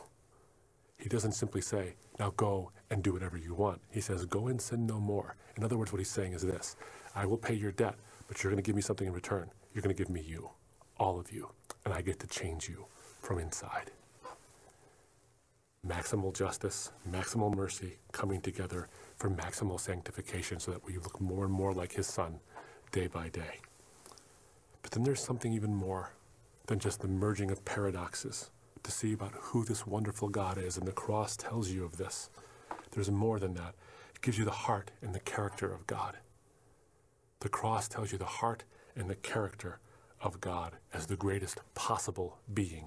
he 0.98 1.08
doesn't 1.08 1.32
simply 1.32 1.60
say, 1.60 1.96
now 2.20 2.32
go 2.36 2.70
and 2.90 3.02
do 3.02 3.12
whatever 3.12 3.36
you 3.36 3.54
want. 3.54 3.80
He 3.90 4.00
says, 4.00 4.24
go 4.24 4.46
and 4.46 4.62
sin 4.62 4.86
no 4.86 5.00
more. 5.00 5.36
In 5.56 5.64
other 5.64 5.76
words, 5.76 5.92
what 5.92 5.98
he's 5.98 6.10
saying 6.10 6.32
is 6.32 6.42
this 6.42 6.76
I 7.16 7.26
will 7.26 7.36
pay 7.36 7.54
your 7.54 7.72
debt, 7.72 7.96
but 8.28 8.42
you're 8.42 8.52
going 8.52 8.62
to 8.62 8.66
give 8.66 8.76
me 8.76 8.82
something 8.82 9.08
in 9.08 9.12
return. 9.12 9.50
You're 9.74 9.82
going 9.82 9.94
to 9.94 10.00
give 10.00 10.10
me 10.10 10.22
you, 10.22 10.48
all 10.96 11.18
of 11.18 11.32
you, 11.32 11.50
and 11.84 11.92
I 11.92 12.02
get 12.02 12.20
to 12.20 12.28
change 12.28 12.68
you 12.68 12.86
from 13.20 13.40
inside. 13.40 13.90
Maximal 15.86 16.34
justice, 16.34 16.90
maximal 17.08 17.54
mercy 17.54 17.98
coming 18.12 18.40
together 18.40 18.88
for 19.16 19.30
maximal 19.30 19.78
sanctification 19.78 20.58
so 20.58 20.72
that 20.72 20.84
we 20.84 20.96
look 20.96 21.20
more 21.20 21.44
and 21.44 21.52
more 21.52 21.72
like 21.72 21.92
his 21.92 22.06
son 22.06 22.40
day 22.90 23.06
by 23.06 23.28
day. 23.28 23.60
But 24.82 24.90
then 24.90 25.04
there's 25.04 25.22
something 25.22 25.52
even 25.52 25.74
more 25.74 26.12
than 26.66 26.78
just 26.78 27.00
the 27.00 27.08
merging 27.08 27.50
of 27.50 27.64
paradoxes 27.64 28.50
to 28.82 28.90
see 28.90 29.12
about 29.12 29.32
who 29.34 29.64
this 29.64 29.86
wonderful 29.86 30.28
God 30.28 30.58
is, 30.58 30.76
and 30.76 30.86
the 30.86 30.92
cross 30.92 31.36
tells 31.36 31.70
you 31.70 31.84
of 31.84 31.96
this. 31.96 32.30
There's 32.92 33.10
more 33.10 33.38
than 33.38 33.54
that. 33.54 33.74
It 34.14 34.22
gives 34.22 34.38
you 34.38 34.44
the 34.44 34.50
heart 34.50 34.90
and 35.02 35.14
the 35.14 35.20
character 35.20 35.72
of 35.72 35.86
God. 35.86 36.16
The 37.40 37.48
cross 37.48 37.88
tells 37.88 38.12
you 38.12 38.18
the 38.18 38.24
heart 38.24 38.64
and 38.96 39.10
the 39.10 39.14
character 39.14 39.78
of 40.20 40.40
God 40.40 40.72
as 40.92 41.06
the 41.06 41.16
greatest 41.16 41.60
possible 41.74 42.38
being. 42.52 42.86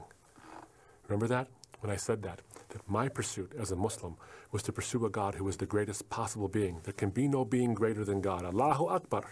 Remember 1.07 1.27
that? 1.27 1.47
When 1.81 1.91
I 1.91 1.95
said 1.95 2.23
that, 2.23 2.41
that 2.69 2.89
my 2.89 3.07
pursuit 3.07 3.53
as 3.57 3.71
a 3.71 3.75
Muslim 3.75 4.17
was 4.51 4.63
to 4.63 4.73
pursue 4.73 5.05
a 5.05 5.09
God 5.09 5.35
who 5.35 5.47
is 5.47 5.57
the 5.57 5.65
greatest 5.65 6.09
possible 6.09 6.47
being. 6.47 6.81
There 6.83 6.93
can 6.93 7.09
be 7.09 7.27
no 7.27 7.45
being 7.45 7.73
greater 7.73 8.03
than 8.03 8.21
God. 8.21 8.43
Allahu 8.43 8.87
Akbar. 8.87 9.25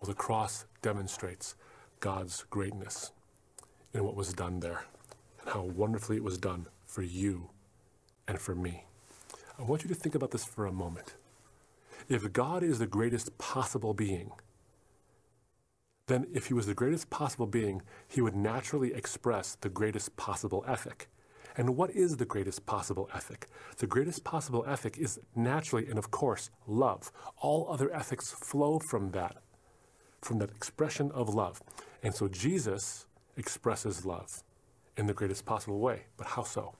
Well, 0.00 0.08
the 0.08 0.14
cross 0.14 0.64
demonstrates 0.82 1.54
God's 2.00 2.44
greatness 2.50 3.12
in 3.92 4.04
what 4.04 4.16
was 4.16 4.32
done 4.32 4.60
there 4.60 4.84
and 5.40 5.50
how 5.50 5.62
wonderfully 5.62 6.16
it 6.16 6.24
was 6.24 6.38
done 6.38 6.66
for 6.86 7.02
you 7.02 7.50
and 8.26 8.38
for 8.38 8.54
me. 8.54 8.84
I 9.58 9.62
want 9.62 9.82
you 9.82 9.88
to 9.88 9.94
think 9.94 10.14
about 10.14 10.30
this 10.30 10.44
for 10.44 10.66
a 10.66 10.72
moment. 10.72 11.14
If 12.08 12.32
God 12.32 12.62
is 12.62 12.78
the 12.78 12.86
greatest 12.86 13.36
possible 13.38 13.92
being, 13.92 14.32
then 16.06 16.26
if 16.32 16.46
he 16.46 16.54
was 16.54 16.66
the 16.66 16.74
greatest 16.74 17.10
possible 17.10 17.46
being, 17.46 17.82
he 18.08 18.20
would 18.20 18.34
naturally 18.34 18.94
express 18.94 19.56
the 19.60 19.68
greatest 19.68 20.16
possible 20.16 20.64
ethic. 20.66 21.08
And 21.56 21.76
what 21.76 21.90
is 21.90 22.16
the 22.16 22.24
greatest 22.24 22.66
possible 22.66 23.08
ethic? 23.14 23.48
The 23.78 23.86
greatest 23.86 24.24
possible 24.24 24.64
ethic 24.66 24.98
is 24.98 25.20
naturally 25.34 25.86
and 25.88 25.98
of 25.98 26.10
course 26.10 26.50
love. 26.66 27.10
All 27.38 27.66
other 27.70 27.92
ethics 27.94 28.30
flow 28.30 28.78
from 28.78 29.10
that, 29.12 29.36
from 30.22 30.38
that 30.38 30.50
expression 30.50 31.10
of 31.12 31.34
love. 31.34 31.62
And 32.02 32.14
so 32.14 32.28
Jesus 32.28 33.06
expresses 33.36 34.06
love 34.06 34.42
in 34.96 35.06
the 35.06 35.14
greatest 35.14 35.44
possible 35.44 35.80
way. 35.80 36.04
But 36.16 36.28
how 36.28 36.42
so? 36.42 36.74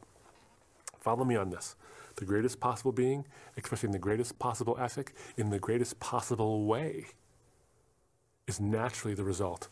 Follow 1.01 1.25
me 1.25 1.37
on 1.37 1.51
this. 1.51 1.77
The 2.17 2.25
greatest 2.25 2.61
possible 2.61 2.93
being 2.93 3.25
expressing 3.57 3.93
the 3.93 3.99
greatest 3.99 4.39
possible 4.39 4.77
ethic 4.79 5.15
in 5.37 5.51
the 5.51 5.59
greatest 5.59 5.99
possible 6.01 6.67
way 6.67 7.07
is 8.47 8.61
naturally 8.61 9.15
the 9.15 9.25
result 9.25 9.69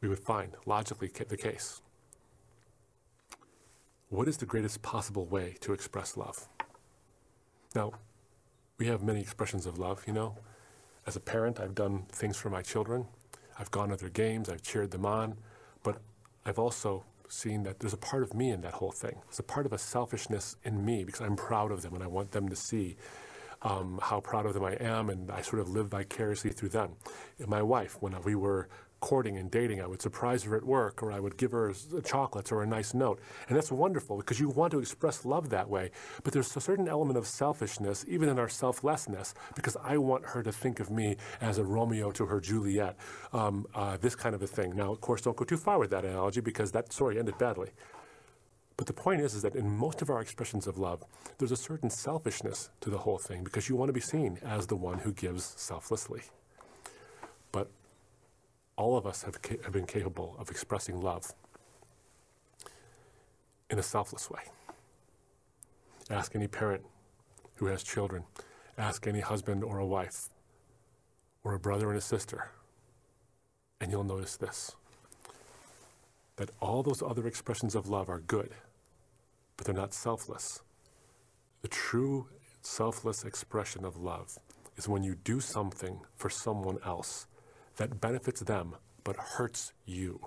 we 0.00 0.08
would 0.08 0.18
find 0.18 0.52
logically 0.66 1.08
the 1.08 1.36
case. 1.36 1.80
What 4.14 4.28
is 4.28 4.36
the 4.36 4.46
greatest 4.46 4.80
possible 4.80 5.26
way 5.26 5.56
to 5.58 5.72
express 5.72 6.16
love? 6.16 6.46
Now, 7.74 7.94
we 8.78 8.86
have 8.86 9.02
many 9.02 9.20
expressions 9.20 9.66
of 9.66 9.76
love, 9.76 10.04
you 10.06 10.12
know. 10.12 10.36
As 11.04 11.16
a 11.16 11.20
parent, 11.20 11.58
I've 11.58 11.74
done 11.74 12.04
things 12.12 12.36
for 12.36 12.48
my 12.48 12.62
children. 12.62 13.06
I've 13.58 13.72
gone 13.72 13.88
to 13.88 13.96
their 13.96 14.10
games, 14.10 14.48
I've 14.48 14.62
cheered 14.62 14.92
them 14.92 15.04
on, 15.04 15.38
but 15.82 16.00
I've 16.46 16.60
also 16.60 17.02
seen 17.28 17.64
that 17.64 17.80
there's 17.80 17.92
a 17.92 17.96
part 17.96 18.22
of 18.22 18.34
me 18.34 18.50
in 18.50 18.60
that 18.60 18.74
whole 18.74 18.92
thing. 18.92 19.16
There's 19.26 19.40
a 19.40 19.42
part 19.42 19.66
of 19.66 19.72
a 19.72 19.78
selfishness 19.78 20.54
in 20.62 20.84
me 20.84 21.02
because 21.02 21.20
I'm 21.20 21.34
proud 21.34 21.72
of 21.72 21.82
them 21.82 21.94
and 21.94 22.04
I 22.04 22.06
want 22.06 22.30
them 22.30 22.48
to 22.48 22.56
see 22.56 22.96
um, 23.62 23.98
how 24.00 24.20
proud 24.20 24.46
of 24.46 24.54
them 24.54 24.62
I 24.62 24.74
am, 24.74 25.10
and 25.10 25.28
I 25.28 25.42
sort 25.42 25.58
of 25.58 25.70
live 25.70 25.88
vicariously 25.88 26.50
through 26.50 26.68
them. 26.68 26.92
And 27.40 27.48
my 27.48 27.62
wife, 27.62 27.96
when 28.00 28.14
we 28.22 28.36
were 28.36 28.68
courting 29.04 29.36
and 29.36 29.50
dating, 29.50 29.82
I 29.82 29.86
would 29.86 30.00
surprise 30.00 30.44
her 30.44 30.56
at 30.56 30.64
work, 30.64 31.02
or 31.02 31.12
I 31.12 31.20
would 31.20 31.36
give 31.36 31.52
her 31.52 31.74
chocolates 32.06 32.50
or 32.50 32.62
a 32.62 32.66
nice 32.66 32.94
note. 32.94 33.20
And 33.48 33.54
that's 33.54 33.70
wonderful 33.70 34.16
because 34.16 34.40
you 34.40 34.48
want 34.48 34.70
to 34.70 34.78
express 34.78 35.26
love 35.26 35.50
that 35.50 35.68
way. 35.68 35.90
But 36.22 36.32
there's 36.32 36.56
a 36.56 36.60
certain 36.60 36.88
element 36.88 37.18
of 37.18 37.26
selfishness, 37.26 38.06
even 38.08 38.30
in 38.30 38.38
our 38.38 38.48
selflessness, 38.48 39.34
because 39.54 39.76
I 39.84 39.98
want 39.98 40.24
her 40.24 40.42
to 40.42 40.50
think 40.50 40.80
of 40.80 40.90
me 40.90 41.18
as 41.42 41.58
a 41.58 41.64
Romeo 41.64 42.12
to 42.12 42.24
her 42.24 42.40
Juliet, 42.40 42.96
um, 43.34 43.66
uh, 43.74 43.98
this 43.98 44.16
kind 44.16 44.34
of 44.34 44.42
a 44.42 44.46
thing. 44.46 44.74
Now, 44.74 44.90
of 44.90 45.02
course, 45.02 45.20
don't 45.20 45.36
go 45.36 45.44
too 45.44 45.58
far 45.58 45.78
with 45.78 45.90
that 45.90 46.06
analogy 46.06 46.40
because 46.40 46.72
that 46.72 46.90
story 46.90 47.18
ended 47.18 47.36
badly. 47.36 47.72
But 48.78 48.86
the 48.86 48.94
point 48.94 49.20
is, 49.20 49.34
is 49.34 49.42
that 49.42 49.54
in 49.54 49.68
most 49.68 50.00
of 50.00 50.08
our 50.08 50.22
expressions 50.22 50.66
of 50.66 50.78
love, 50.78 51.04
there's 51.36 51.52
a 51.52 51.56
certain 51.56 51.90
selfishness 51.90 52.70
to 52.80 52.88
the 52.88 52.98
whole 53.04 53.18
thing 53.18 53.44
because 53.44 53.68
you 53.68 53.76
want 53.76 53.90
to 53.90 53.92
be 53.92 54.00
seen 54.00 54.38
as 54.42 54.66
the 54.66 54.76
one 54.76 55.00
who 55.00 55.12
gives 55.12 55.44
selflessly. 55.58 56.22
But 57.52 57.68
all 58.76 58.96
of 58.96 59.06
us 59.06 59.22
have, 59.22 59.38
have 59.64 59.72
been 59.72 59.86
capable 59.86 60.36
of 60.38 60.50
expressing 60.50 61.00
love 61.00 61.32
in 63.70 63.78
a 63.78 63.82
selfless 63.82 64.30
way. 64.30 64.42
Ask 66.10 66.34
any 66.34 66.48
parent 66.48 66.84
who 67.56 67.66
has 67.66 67.82
children, 67.82 68.24
ask 68.76 69.06
any 69.06 69.20
husband 69.20 69.64
or 69.64 69.78
a 69.78 69.86
wife, 69.86 70.28
or 71.42 71.54
a 71.54 71.58
brother 71.58 71.88
and 71.88 71.98
a 71.98 72.00
sister, 72.00 72.50
and 73.80 73.90
you'll 73.90 74.04
notice 74.04 74.36
this 74.36 74.74
that 76.36 76.50
all 76.60 76.82
those 76.82 77.00
other 77.00 77.28
expressions 77.28 77.76
of 77.76 77.88
love 77.88 78.08
are 78.08 78.18
good, 78.18 78.50
but 79.56 79.64
they're 79.64 79.74
not 79.74 79.94
selfless. 79.94 80.62
The 81.62 81.68
true 81.68 82.26
selfless 82.60 83.24
expression 83.24 83.84
of 83.84 83.96
love 83.96 84.36
is 84.76 84.88
when 84.88 85.04
you 85.04 85.14
do 85.14 85.38
something 85.38 86.00
for 86.16 86.28
someone 86.28 86.78
else 86.84 87.26
that 87.76 88.00
benefits 88.00 88.40
them 88.40 88.76
but 89.02 89.16
hurts 89.16 89.72
you. 89.84 90.20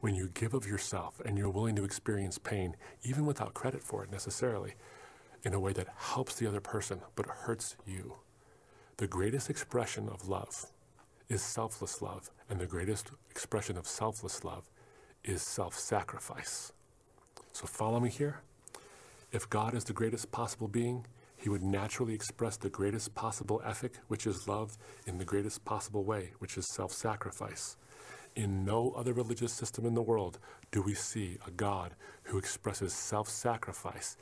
When 0.00 0.14
you 0.14 0.30
give 0.32 0.54
of 0.54 0.66
yourself 0.66 1.20
and 1.24 1.36
you're 1.36 1.50
willing 1.50 1.74
to 1.76 1.84
experience 1.84 2.38
pain, 2.38 2.76
even 3.02 3.26
without 3.26 3.54
credit 3.54 3.82
for 3.82 4.04
it 4.04 4.12
necessarily, 4.12 4.74
in 5.42 5.54
a 5.54 5.60
way 5.60 5.72
that 5.72 5.88
helps 5.96 6.36
the 6.36 6.46
other 6.46 6.60
person 6.60 7.00
but 7.16 7.26
hurts 7.26 7.76
you. 7.86 8.14
The 8.96 9.06
greatest 9.06 9.50
expression 9.50 10.08
of 10.08 10.28
love 10.28 10.66
is 11.28 11.42
selfless 11.42 12.00
love, 12.00 12.30
and 12.48 12.58
the 12.58 12.66
greatest 12.66 13.10
expression 13.30 13.76
of 13.76 13.86
selfless 13.86 14.44
love 14.44 14.70
is 15.24 15.42
self 15.42 15.78
sacrifice. 15.78 16.72
So 17.52 17.66
follow 17.66 18.00
me 18.00 18.08
here. 18.08 18.40
If 19.30 19.48
God 19.50 19.74
is 19.74 19.84
the 19.84 19.92
greatest 19.92 20.30
possible 20.32 20.68
being, 20.68 21.06
he 21.38 21.48
would 21.48 21.62
naturally 21.62 22.14
express 22.14 22.56
the 22.56 22.68
greatest 22.68 23.14
possible 23.14 23.62
ethic, 23.64 23.94
which 24.08 24.26
is 24.26 24.48
love, 24.48 24.76
in 25.06 25.18
the 25.18 25.24
greatest 25.24 25.64
possible 25.64 26.04
way, 26.04 26.32
which 26.40 26.58
is 26.58 26.66
self 26.74 26.92
sacrifice. 26.92 27.76
In 28.34 28.64
no 28.64 28.92
other 28.96 29.12
religious 29.12 29.52
system 29.52 29.86
in 29.86 29.94
the 29.94 30.02
world 30.02 30.38
do 30.70 30.82
we 30.82 30.94
see 30.94 31.38
a 31.46 31.50
God 31.50 31.94
who 32.24 32.38
expresses 32.38 32.92
self 32.92 33.28
sacrifice 33.28 34.16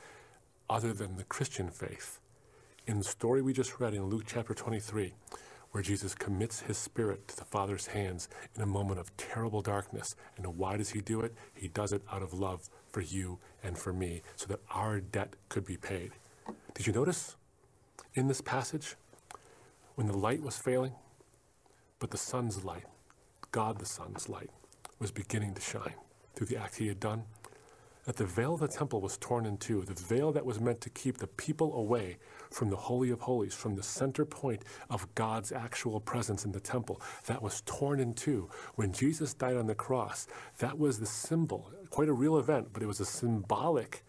other 0.69 0.93
than 0.93 1.17
the 1.17 1.25
Christian 1.25 1.71
faith. 1.71 2.21
In 2.87 2.99
the 2.99 3.05
story 3.05 3.43
we 3.43 3.53
just 3.53 3.81
read 3.81 3.95
in 3.95 4.05
Luke 4.05 4.25
chapter 4.27 4.55
23, 4.55 5.15
where 5.71 5.83
Jesus 5.83 6.15
commits 6.15 6.61
his 6.61 6.79
spirit 6.79 7.29
to 7.29 7.37
the 7.37 7.45
Father's 7.45 7.89
hands 7.89 8.29
in 8.55 8.63
a 8.63 8.67
moment 8.67 9.01
of 9.01 9.15
terrible 9.17 9.61
darkness. 9.61 10.15
And 10.37 10.47
why 10.57 10.77
does 10.77 10.91
he 10.91 11.01
do 11.01 11.21
it? 11.21 11.35
He 11.55 11.69
does 11.69 11.93
it 11.93 12.03
out 12.11 12.23
of 12.23 12.33
love 12.33 12.69
for 12.91 13.01
you 13.01 13.39
and 13.63 13.77
for 13.77 13.93
me, 13.93 14.23
so 14.37 14.47
that 14.47 14.61
our 14.71 15.01
debt 15.01 15.35
could 15.49 15.65
be 15.65 15.77
paid. 15.77 16.13
Did 16.75 16.87
you 16.87 16.93
notice 16.93 17.37
in 18.15 18.29
this 18.29 18.41
passage 18.41 18.97
when 19.95 20.07
the 20.07 20.17
light 20.17 20.43
was 20.43 20.57
failing, 20.57 20.93
but 21.99 22.11
the 22.11 22.19
sun's 22.19 22.65
light, 22.65 22.85
God 23.51 23.79
the 23.79 23.87
Son's 23.87 24.29
light, 24.29 24.51
was 24.99 25.11
beginning 25.11 25.55
to 25.55 25.61
shine 25.61 25.95
through 26.35 26.49
the 26.49 26.57
act 26.57 26.77
he 26.77 26.89
had 26.89 27.01
done? 27.01 27.25
that 28.07 28.17
the 28.17 28.25
veil 28.25 28.55
of 28.55 28.61
the 28.61 28.69
temple 28.69 29.01
was 29.01 29.17
torn 29.19 29.45
in 29.45 29.57
two, 29.59 29.83
the 29.83 29.93
veil 29.93 30.33
that 30.33 30.47
was 30.47 30.61
meant 30.61 30.81
to 30.81 30.91
keep 30.91 31.19
the 31.19 31.27
people 31.27 31.75
away 31.75 32.17
from 32.51 32.71
the 32.71 32.77
Holy 32.77 33.11
of 33.11 33.21
Holies, 33.21 33.53
from 33.53 33.75
the 33.75 33.83
center 33.83 34.25
point 34.25 34.63
of 34.89 35.13
God's 35.17 35.51
actual 35.51 36.01
presence 36.01 36.45
in 36.45 36.53
the 36.53 36.61
temple, 36.61 37.03
that 37.27 37.43
was 37.43 37.63
torn 37.67 37.99
in 37.99 38.15
two. 38.15 38.49
When 38.77 38.93
Jesus 38.93 39.35
died 39.35 39.57
on 39.57 39.67
the 39.67 39.75
cross, 39.75 40.29
that 40.59 40.79
was 40.79 41.01
the 41.01 41.07
symbol, 41.07 41.73
quite 41.91 42.09
a 42.09 42.13
real 42.13 42.39
event, 42.39 42.69
but 42.73 42.83
it 42.83 42.87
was 42.87 43.01
a 43.01 43.05
symbolic 43.05 44.05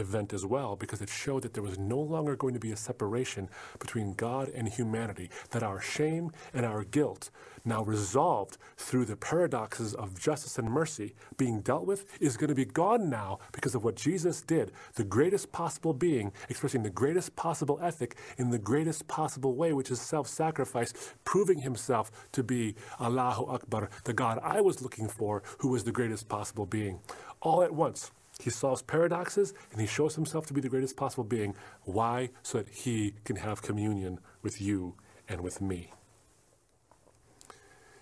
event 0.00 0.32
as 0.32 0.44
well 0.44 0.76
because 0.76 1.00
it 1.00 1.08
showed 1.08 1.42
that 1.42 1.54
there 1.54 1.62
was 1.62 1.78
no 1.78 1.98
longer 1.98 2.36
going 2.36 2.54
to 2.54 2.60
be 2.60 2.72
a 2.72 2.76
separation 2.76 3.48
between 3.78 4.14
God 4.14 4.48
and 4.48 4.68
humanity, 4.68 5.30
that 5.50 5.62
our 5.62 5.80
shame 5.80 6.30
and 6.52 6.66
our 6.66 6.84
guilt, 6.84 7.30
now 7.64 7.82
resolved 7.82 8.56
through 8.76 9.04
the 9.04 9.16
paradoxes 9.16 9.94
of 9.94 10.18
justice 10.18 10.58
and 10.58 10.70
mercy 10.70 11.14
being 11.36 11.60
dealt 11.60 11.86
with, 11.86 12.06
is 12.20 12.36
going 12.36 12.48
to 12.48 12.54
be 12.54 12.64
gone 12.64 13.10
now 13.10 13.38
because 13.52 13.74
of 13.74 13.84
what 13.84 13.96
Jesus 13.96 14.40
did, 14.40 14.72
the 14.94 15.04
greatest 15.04 15.52
possible 15.52 15.92
being, 15.92 16.32
expressing 16.48 16.82
the 16.82 16.90
greatest 16.90 17.36
possible 17.36 17.78
ethic 17.82 18.16
in 18.38 18.50
the 18.50 18.58
greatest 18.58 19.06
possible 19.08 19.54
way, 19.54 19.72
which 19.72 19.90
is 19.90 20.00
self 20.00 20.26
sacrifice, 20.26 20.92
proving 21.24 21.58
himself 21.58 22.10
to 22.32 22.42
be 22.42 22.74
Allahu 23.00 23.44
Akbar, 23.46 23.90
the 24.04 24.12
God 24.12 24.38
I 24.42 24.60
was 24.60 24.82
looking 24.82 25.08
for, 25.08 25.42
who 25.58 25.68
was 25.68 25.84
the 25.84 25.92
greatest 25.92 26.28
possible 26.28 26.66
being. 26.66 27.00
All 27.40 27.62
at 27.62 27.72
once. 27.72 28.10
He 28.40 28.50
solves 28.50 28.80
paradoxes 28.80 29.52
and 29.70 29.80
he 29.80 29.86
shows 29.86 30.14
himself 30.14 30.46
to 30.46 30.54
be 30.54 30.60
the 30.60 30.68
greatest 30.68 30.96
possible 30.96 31.24
being. 31.24 31.54
Why? 31.82 32.30
So 32.42 32.58
that 32.58 32.68
he 32.68 33.14
can 33.24 33.36
have 33.36 33.60
communion 33.60 34.18
with 34.42 34.60
you 34.60 34.94
and 35.28 35.42
with 35.42 35.60
me. 35.60 35.92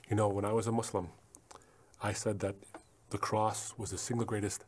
You 0.09 0.17
know, 0.17 0.29
when 0.29 0.45
I 0.45 0.53
was 0.53 0.67
a 0.67 0.73
Muslim, 0.73 1.09
I 2.03 2.13
said 2.13 2.39
that 2.41 2.55
the 3.11 3.19
cross 3.19 3.75
was 3.77 3.91
the 3.91 3.99
single 3.99 4.25
greatest 4.25 4.65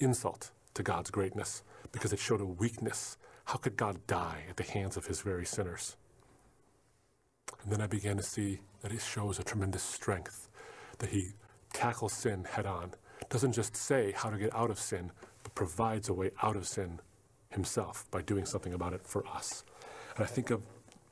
insult 0.00 0.50
to 0.74 0.82
God's 0.82 1.10
greatness 1.10 1.62
because 1.92 2.12
it 2.12 2.18
showed 2.18 2.40
a 2.40 2.46
weakness. 2.46 3.16
How 3.46 3.58
could 3.58 3.76
God 3.76 4.06
die 4.06 4.44
at 4.50 4.56
the 4.56 4.64
hands 4.64 4.96
of 4.96 5.06
his 5.06 5.20
very 5.20 5.46
sinners? 5.46 5.96
And 7.62 7.70
then 7.70 7.80
I 7.80 7.86
began 7.86 8.16
to 8.16 8.22
see 8.22 8.60
that 8.80 8.92
it 8.92 9.00
shows 9.00 9.38
a 9.38 9.44
tremendous 9.44 9.82
strength, 9.82 10.48
that 10.98 11.10
he 11.10 11.28
tackles 11.72 12.12
sin 12.12 12.44
head 12.44 12.66
on 12.66 12.92
doesn't 13.32 13.52
just 13.52 13.74
say 13.74 14.12
how 14.14 14.28
to 14.28 14.36
get 14.36 14.54
out 14.54 14.70
of 14.70 14.78
sin, 14.78 15.10
but 15.42 15.54
provides 15.54 16.10
a 16.10 16.12
way 16.12 16.30
out 16.42 16.54
of 16.54 16.68
sin 16.68 17.00
himself 17.48 18.04
by 18.10 18.20
doing 18.20 18.44
something 18.44 18.74
about 18.74 18.92
it 18.92 19.00
for 19.06 19.26
us. 19.26 19.64
And 20.14 20.22
I 20.22 20.28
think 20.28 20.50
of 20.50 20.60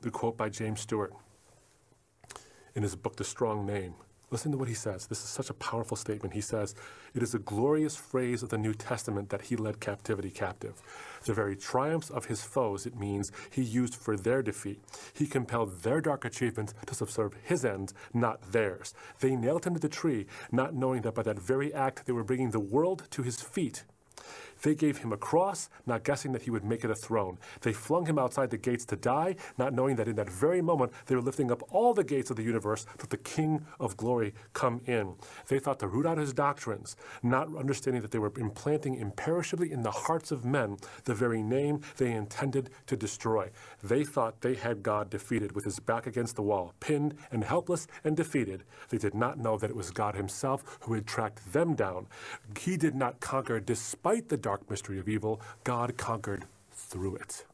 the 0.01 0.11
quote 0.11 0.37
by 0.37 0.49
James 0.49 0.81
Stewart 0.81 1.15
in 2.75 2.83
his 2.83 2.95
book, 2.95 3.15
The 3.15 3.23
Strong 3.23 3.65
Name. 3.65 3.95
Listen 4.31 4.53
to 4.53 4.57
what 4.57 4.69
he 4.69 4.73
says. 4.73 5.07
This 5.07 5.21
is 5.21 5.29
such 5.29 5.49
a 5.49 5.53
powerful 5.55 5.97
statement. 5.97 6.33
He 6.33 6.39
says, 6.39 6.73
It 7.13 7.21
is 7.21 7.35
a 7.35 7.39
glorious 7.39 7.97
phrase 7.97 8.41
of 8.41 8.47
the 8.47 8.57
New 8.57 8.73
Testament 8.73 9.29
that 9.29 9.41
he 9.41 9.57
led 9.57 9.81
captivity 9.81 10.29
captive. 10.29 10.81
The 11.25 11.33
very 11.33 11.57
triumphs 11.57 12.09
of 12.09 12.25
his 12.25 12.41
foes, 12.41 12.85
it 12.85 12.97
means, 12.97 13.33
he 13.49 13.61
used 13.61 13.93
for 13.93 14.15
their 14.15 14.41
defeat. 14.41 14.79
He 15.13 15.27
compelled 15.27 15.83
their 15.83 15.99
dark 15.99 16.23
achievements 16.23 16.73
to 16.85 16.95
subserve 16.95 17.33
his 17.43 17.65
ends, 17.65 17.93
not 18.13 18.53
theirs. 18.53 18.93
They 19.19 19.35
nailed 19.35 19.65
him 19.65 19.73
to 19.73 19.81
the 19.81 19.89
tree, 19.89 20.27
not 20.49 20.73
knowing 20.73 21.01
that 21.01 21.15
by 21.15 21.23
that 21.23 21.37
very 21.37 21.73
act 21.73 22.05
they 22.05 22.13
were 22.13 22.23
bringing 22.23 22.51
the 22.51 22.59
world 22.61 23.07
to 23.11 23.23
his 23.23 23.41
feet. 23.41 23.83
They 24.61 24.75
gave 24.75 24.97
him 24.97 25.11
a 25.11 25.17
cross, 25.17 25.69
not 25.85 26.03
guessing 26.03 26.31
that 26.33 26.43
he 26.43 26.51
would 26.51 26.63
make 26.63 26.83
it 26.83 26.91
a 26.91 26.95
throne. 26.95 27.37
They 27.61 27.73
flung 27.73 28.05
him 28.05 28.19
outside 28.19 28.49
the 28.49 28.57
gates 28.57 28.85
to 28.85 28.95
die, 28.95 29.35
not 29.57 29.73
knowing 29.73 29.95
that 29.95 30.07
in 30.07 30.15
that 30.15 30.29
very 30.29 30.61
moment 30.61 30.91
they 31.05 31.15
were 31.15 31.21
lifting 31.21 31.51
up 31.51 31.63
all 31.71 31.93
the 31.93 32.03
gates 32.03 32.29
of 32.29 32.35
the 32.35 32.43
universe 32.43 32.85
to 32.99 33.07
the 33.07 33.17
King 33.17 33.65
of 33.79 33.97
glory 33.97 34.33
come 34.53 34.81
in. 34.85 35.15
They 35.47 35.59
thought 35.59 35.79
to 35.79 35.87
root 35.87 36.05
out 36.05 36.17
his 36.17 36.33
doctrines, 36.33 36.95
not 37.23 37.55
understanding 37.55 38.01
that 38.01 38.11
they 38.11 38.19
were 38.19 38.31
implanting 38.37 38.95
imperishably 38.95 39.71
in 39.71 39.83
the 39.83 39.91
hearts 39.91 40.31
of 40.31 40.45
men 40.45 40.77
the 41.05 41.13
very 41.13 41.41
name 41.41 41.81
they 41.97 42.11
intended 42.11 42.69
to 42.87 42.95
destroy. 42.95 43.49
They 43.83 44.03
thought 44.03 44.41
they 44.41 44.55
had 44.55 44.83
God 44.83 45.09
defeated 45.09 45.53
with 45.53 45.65
his 45.65 45.79
back 45.79 46.07
against 46.07 46.35
the 46.35 46.41
wall, 46.41 46.73
pinned 46.79 47.15
and 47.31 47.43
helpless 47.43 47.87
and 48.03 48.15
defeated. 48.15 48.63
They 48.89 48.97
did 48.97 49.15
not 49.15 49.39
know 49.39 49.57
that 49.57 49.69
it 49.69 49.75
was 49.75 49.91
God 49.91 50.15
himself 50.15 50.77
who 50.81 50.93
had 50.93 51.07
tracked 51.07 51.53
them 51.53 51.75
down. 51.75 52.07
He 52.59 52.77
did 52.77 52.95
not 52.95 53.19
conquer 53.19 53.59
despite 53.59 54.29
the 54.29 54.37
dark 54.51 54.69
mystery 54.69 54.99
of 54.99 55.07
evil, 55.07 55.39
God 55.63 55.95
conquered 55.95 56.43
through 56.73 57.15
it. 57.15 57.45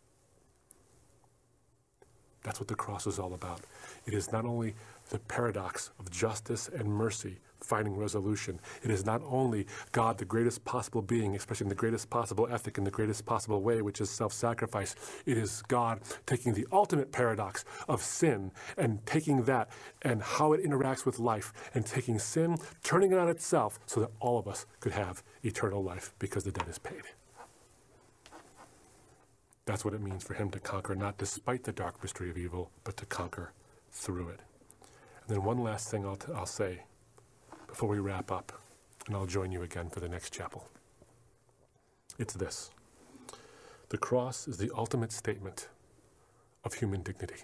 That's 2.42 2.60
what 2.60 2.68
the 2.68 2.74
cross 2.74 3.06
is 3.06 3.20
all 3.20 3.36
about. 3.36 3.62
It 4.08 4.16
is 4.16 4.32
not 4.32 4.46
only 4.46 4.74
the 5.10 5.20
paradox 5.20 5.92
of 6.00 6.10
justice 6.10 6.68
and 6.68 6.90
mercy 6.90 7.38
finding 7.62 7.96
resolution. 7.98 8.60
It 8.84 8.92
is 8.92 9.06
not 9.06 9.22
only 9.26 9.68
God, 9.92 10.18
the 10.18 10.26
greatest 10.26 10.66
possible 10.66 11.02
being, 11.02 11.34
expressing 11.34 11.70
the 11.70 11.76
greatest 11.76 12.10
possible 12.10 12.48
ethic 12.52 12.78
in 12.78 12.84
the 12.84 12.92
greatest 12.92 13.26
possible 13.26 13.62
way, 13.62 13.82
which 13.82 14.02
is 14.02 14.10
self 14.10 14.34
sacrifice. 14.34 14.96
It 15.26 15.38
is 15.38 15.62
God 15.68 16.02
taking 16.26 16.54
the 16.54 16.68
ultimate 16.72 17.12
paradox 17.12 17.66
of 17.88 18.02
sin 18.02 18.52
and 18.78 19.06
taking 19.06 19.44
that 19.44 19.70
and 20.02 20.22
how 20.22 20.54
it 20.54 20.64
interacts 20.64 21.06
with 21.06 21.20
life 21.20 21.54
and 21.74 21.86
taking 21.86 22.20
sin, 22.20 22.58
turning 22.84 23.12
it 23.12 23.18
on 23.18 23.30
itself 23.30 23.80
so 23.86 24.00
that 24.02 24.12
all 24.20 24.38
of 24.38 24.48
us 24.48 24.66
could 24.80 24.94
have 24.94 25.24
eternal 25.44 25.84
life 25.84 26.14
because 26.20 26.44
the 26.44 26.52
debt 26.52 26.68
is 26.68 26.80
paid. 26.80 27.04
That's 29.66 29.84
what 29.84 29.94
it 29.94 30.02
means 30.02 30.24
for 30.24 30.34
him 30.34 30.50
to 30.52 30.60
conquer, 30.62 30.96
not 30.96 31.18
despite 31.18 31.66
the 31.66 31.74
dark 31.74 32.02
mystery 32.02 32.30
of 32.30 32.38
evil, 32.38 32.72
but 32.86 32.96
to 32.98 33.06
conquer 33.06 33.52
through 33.92 34.30
it. 34.30 34.40
And 35.28 35.36
then 35.36 35.44
one 35.44 35.62
last 35.62 35.92
thing 35.92 36.06
I'll, 36.06 36.16
t- 36.16 36.32
I'll 36.34 36.46
say 36.46 36.84
before 37.68 37.90
we 37.90 38.00
wrap 38.00 38.32
up, 38.32 38.52
and 39.06 39.16
I'll 39.16 39.26
join 39.26 39.52
you 39.52 39.62
again 39.62 39.90
for 39.90 40.00
the 40.00 40.10
next 40.10 40.34
chapel. 40.34 40.68
It's 42.18 42.34
this 42.34 42.72
the 43.90 43.98
cross 43.98 44.48
is 44.48 44.58
the 44.58 44.72
ultimate 44.76 45.12
statement 45.12 45.70
of 46.64 46.74
human 46.74 47.02
dignity. 47.04 47.44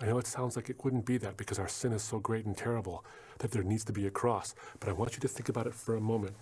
I 0.00 0.06
know 0.06 0.18
it 0.18 0.26
sounds 0.26 0.56
like 0.56 0.70
it 0.70 0.84
wouldn't 0.84 1.04
be 1.04 1.18
that 1.18 1.36
because 1.36 1.58
our 1.58 1.68
sin 1.68 1.92
is 1.92 2.02
so 2.02 2.20
great 2.20 2.46
and 2.46 2.56
terrible 2.56 3.04
that 3.38 3.50
there 3.50 3.62
needs 3.62 3.84
to 3.86 3.92
be 3.92 4.06
a 4.06 4.10
cross, 4.10 4.54
but 4.78 4.88
I 4.88 4.92
want 4.92 5.14
you 5.14 5.20
to 5.20 5.28
think 5.28 5.48
about 5.48 5.66
it 5.66 5.74
for 5.74 5.96
a 5.96 6.00
moment. 6.00 6.36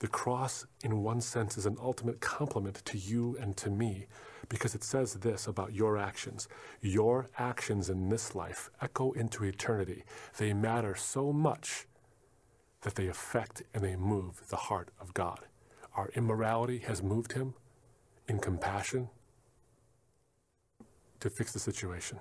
The 0.00 0.08
cross, 0.08 0.66
in 0.82 1.02
one 1.02 1.20
sense, 1.20 1.58
is 1.58 1.66
an 1.66 1.76
ultimate 1.80 2.20
compliment 2.20 2.82
to 2.84 2.98
you 2.98 3.36
and 3.40 3.56
to 3.58 3.70
me 3.70 4.06
because 4.48 4.74
it 4.74 4.84
says 4.84 5.14
this 5.14 5.46
about 5.46 5.74
your 5.74 5.98
actions. 5.98 6.48
Your 6.80 7.28
actions 7.38 7.90
in 7.90 8.08
this 8.08 8.34
life 8.34 8.70
echo 8.80 9.12
into 9.12 9.44
eternity. 9.44 10.04
They 10.38 10.52
matter 10.52 10.94
so 10.94 11.32
much 11.32 11.86
that 12.82 12.94
they 12.94 13.06
affect 13.08 13.62
and 13.74 13.82
they 13.84 13.96
move 13.96 14.48
the 14.48 14.56
heart 14.56 14.90
of 15.00 15.14
God. 15.14 15.40
Our 15.94 16.10
immorality 16.14 16.78
has 16.78 17.02
moved 17.02 17.32
him 17.32 17.54
in 18.28 18.38
compassion 18.38 19.08
to 21.20 21.28
fix 21.28 21.52
the 21.52 21.58
situation. 21.58 22.20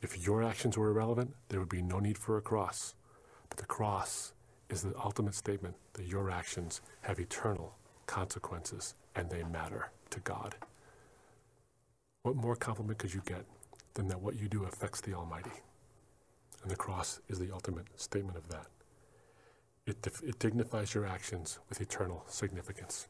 If 0.00 0.26
your 0.26 0.42
actions 0.42 0.76
were 0.76 0.88
irrelevant, 0.88 1.34
there 1.48 1.60
would 1.60 1.68
be 1.68 1.82
no 1.82 2.00
need 2.00 2.18
for 2.18 2.36
a 2.36 2.42
cross. 2.42 2.94
But 3.48 3.58
the 3.58 3.66
cross 3.66 4.32
is 4.68 4.82
the 4.82 4.94
ultimate 4.98 5.34
statement 5.34 5.76
that 5.92 6.06
your 6.06 6.30
actions 6.30 6.80
have 7.02 7.20
eternal 7.20 7.76
consequences 8.06 8.94
and 9.14 9.30
they 9.30 9.44
matter 9.44 9.90
to 10.10 10.20
God. 10.20 10.56
What 12.22 12.34
more 12.36 12.56
compliment 12.56 12.98
could 12.98 13.14
you 13.14 13.22
get 13.24 13.44
than 13.94 14.08
that 14.08 14.20
what 14.20 14.40
you 14.40 14.48
do 14.48 14.64
affects 14.64 15.00
the 15.00 15.14
Almighty? 15.14 15.50
And 16.62 16.70
the 16.70 16.76
cross 16.76 17.20
is 17.28 17.38
the 17.38 17.52
ultimate 17.52 17.86
statement 17.96 18.36
of 18.36 18.48
that. 18.48 18.66
It, 19.86 20.06
it 20.22 20.38
dignifies 20.38 20.94
your 20.94 21.06
actions 21.06 21.58
with 21.68 21.80
eternal 21.80 22.24
significance. 22.28 23.08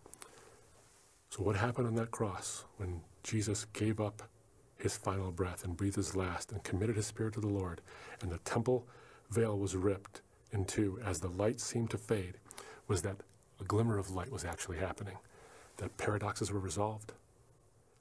So, 1.29 1.43
what 1.43 1.57
happened 1.57 1.87
on 1.87 1.95
that 1.97 2.11
cross 2.11 2.65
when 2.79 3.03
Jesus 3.23 3.67
gave 3.67 4.01
up 4.01 4.23
his 4.77 4.97
final 4.97 5.31
breath 5.31 5.65
and 5.65 5.77
breathed 5.77 5.97
his 5.97 6.17
last 6.17 6.51
and 6.51 6.63
committed 6.65 6.97
his 6.97 7.07
spirit 7.07 7.35
to 7.35 7.41
the 7.41 7.47
Lord, 7.49 7.81
and 8.21 8.31
the 8.31 8.39
temple 8.39 8.87
veil 9.31 9.59
was 9.59 9.77
ripped 9.77 10.23
in 10.51 10.65
two 10.65 10.99
as 11.05 11.21
the 11.21 11.29
light 11.29 11.61
seemed 11.61 11.91
to 11.91 11.99
fade, 11.99 12.39
was 12.89 13.03
that 13.03 13.17
a 13.61 13.65
glimmer 13.65 13.99
of 13.99 14.11
light 14.11 14.33
was 14.33 14.45
actually 14.45 14.79
happening, 14.79 15.17
that 15.77 15.97
paradoxes 15.99 16.51
were 16.51 16.59
resolved, 16.61 17.13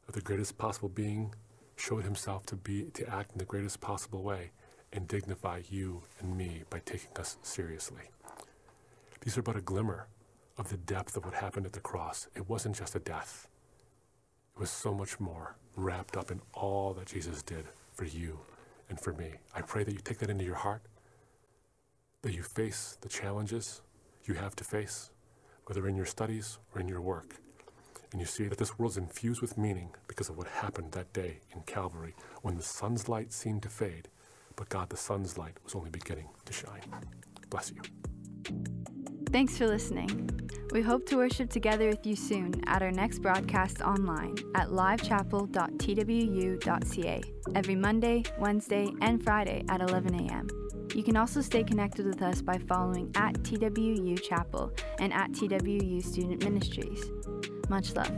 that 0.06 0.16
the 0.16 0.22
greatest 0.22 0.58
possible 0.58 0.90
being 0.90 1.34
showed 1.76 2.04
himself 2.04 2.46
to 2.46 2.56
be 2.56 2.86
to 2.94 3.08
act 3.10 3.34
in 3.34 3.38
the 3.38 3.46
greatest 3.46 3.82
possible 3.82 4.24
way 4.24 4.52
and 4.94 5.08
dignify 5.08 5.62
you 5.70 6.02
and 6.20 6.38
me 6.38 6.64
by 6.70 6.80
taking 6.86 7.16
us 7.18 7.38
seriously. 7.42 8.04
These 9.22 9.38
are 9.38 9.42
but 9.42 9.56
a 9.56 9.62
glimmer 9.62 10.08
of 10.58 10.70
the 10.70 10.78
depth 10.78 11.16
of 11.16 11.26
what 11.26 11.34
happened 11.36 11.66
at 11.66 11.74
the 11.74 11.80
cross. 11.80 12.28
It 12.36 12.50
wasn't 12.50 12.76
just 12.76 12.96
a 12.96 13.00
death, 13.00 13.48
it 14.56 14.60
was 14.60 14.70
so 14.70 14.94
much 14.94 15.20
more 15.20 15.56
wrapped 15.76 16.18
up 16.18 16.32
in 16.32 16.42
all 16.54 16.94
that 16.94 17.08
Jesus 17.08 17.42
did 17.42 17.66
for 17.94 18.06
you 18.06 18.40
and 18.90 19.00
for 19.00 19.14
me. 19.14 19.32
I 19.56 19.62
pray 19.62 19.84
that 19.84 19.94
you 19.94 20.00
take 20.00 20.20
that 20.20 20.30
into 20.30 20.44
your 20.44 20.56
heart, 20.56 20.82
that 22.22 22.34
you 22.34 22.44
face 22.44 22.98
the 23.02 23.10
challenges 23.10 23.82
you 24.26 24.36
have 24.36 24.56
to 24.58 24.64
face, 24.64 25.12
whether 25.66 25.88
in 25.88 25.96
your 25.96 26.06
studies 26.06 26.58
or 26.76 26.82
in 26.82 26.88
your 26.88 27.02
work. 27.02 27.36
And 28.12 28.20
you 28.20 28.28
see 28.28 28.46
that 28.46 28.58
this 28.58 28.78
world 28.78 28.92
is 28.92 28.98
infused 28.98 29.42
with 29.42 29.58
meaning 29.58 29.92
because 30.08 30.30
of 30.30 30.38
what 30.38 30.48
happened 30.48 30.92
that 30.92 31.14
day 31.14 31.40
in 31.56 31.62
Calvary 31.62 32.14
when 32.42 32.58
the 32.58 32.64
sun's 32.64 33.08
light 33.08 33.32
seemed 33.32 33.64
to 33.64 33.70
fade, 33.70 34.10
but 34.56 34.70
God, 34.70 34.90
the 34.90 34.98
Son's 34.98 35.38
light, 35.38 35.58
was 35.64 35.76
only 35.76 35.90
beginning 35.90 36.28
to 36.46 36.54
shine. 36.54 36.82
Bless 37.50 37.72
you. 37.72 38.01
Thanks 39.32 39.58
for 39.58 39.66
listening. 39.66 40.30
We 40.74 40.82
hope 40.82 41.06
to 41.08 41.16
worship 41.16 41.50
together 41.50 41.88
with 41.88 42.06
you 42.06 42.18
soon 42.18 42.62
at 42.68 42.82
our 42.82 42.92
next 42.92 43.20
broadcast 43.20 43.82
online 43.82 44.36
at 44.56 44.68
livechapel.twu.ca 44.68 47.22
every 47.56 47.76
Monday, 47.76 48.24
Wednesday, 48.40 48.92
and 49.02 49.24
Friday 49.24 49.64
at 49.70 49.80
11 49.82 50.16
a.m. 50.16 50.50
You 50.94 51.04
can 51.04 51.16
also 51.16 51.40
stay 51.40 51.64
connected 51.64 52.06
with 52.06 52.22
us 52.22 52.42
by 52.42 52.58
following 52.58 53.10
at 53.16 53.36
TWU 53.36 54.22
Chapel 54.22 54.74
and 55.00 55.14
at 55.14 55.32
TWU 55.32 56.04
Student 56.04 56.44
Ministries. 56.44 57.10
Much 57.70 57.96
love. 57.96 58.12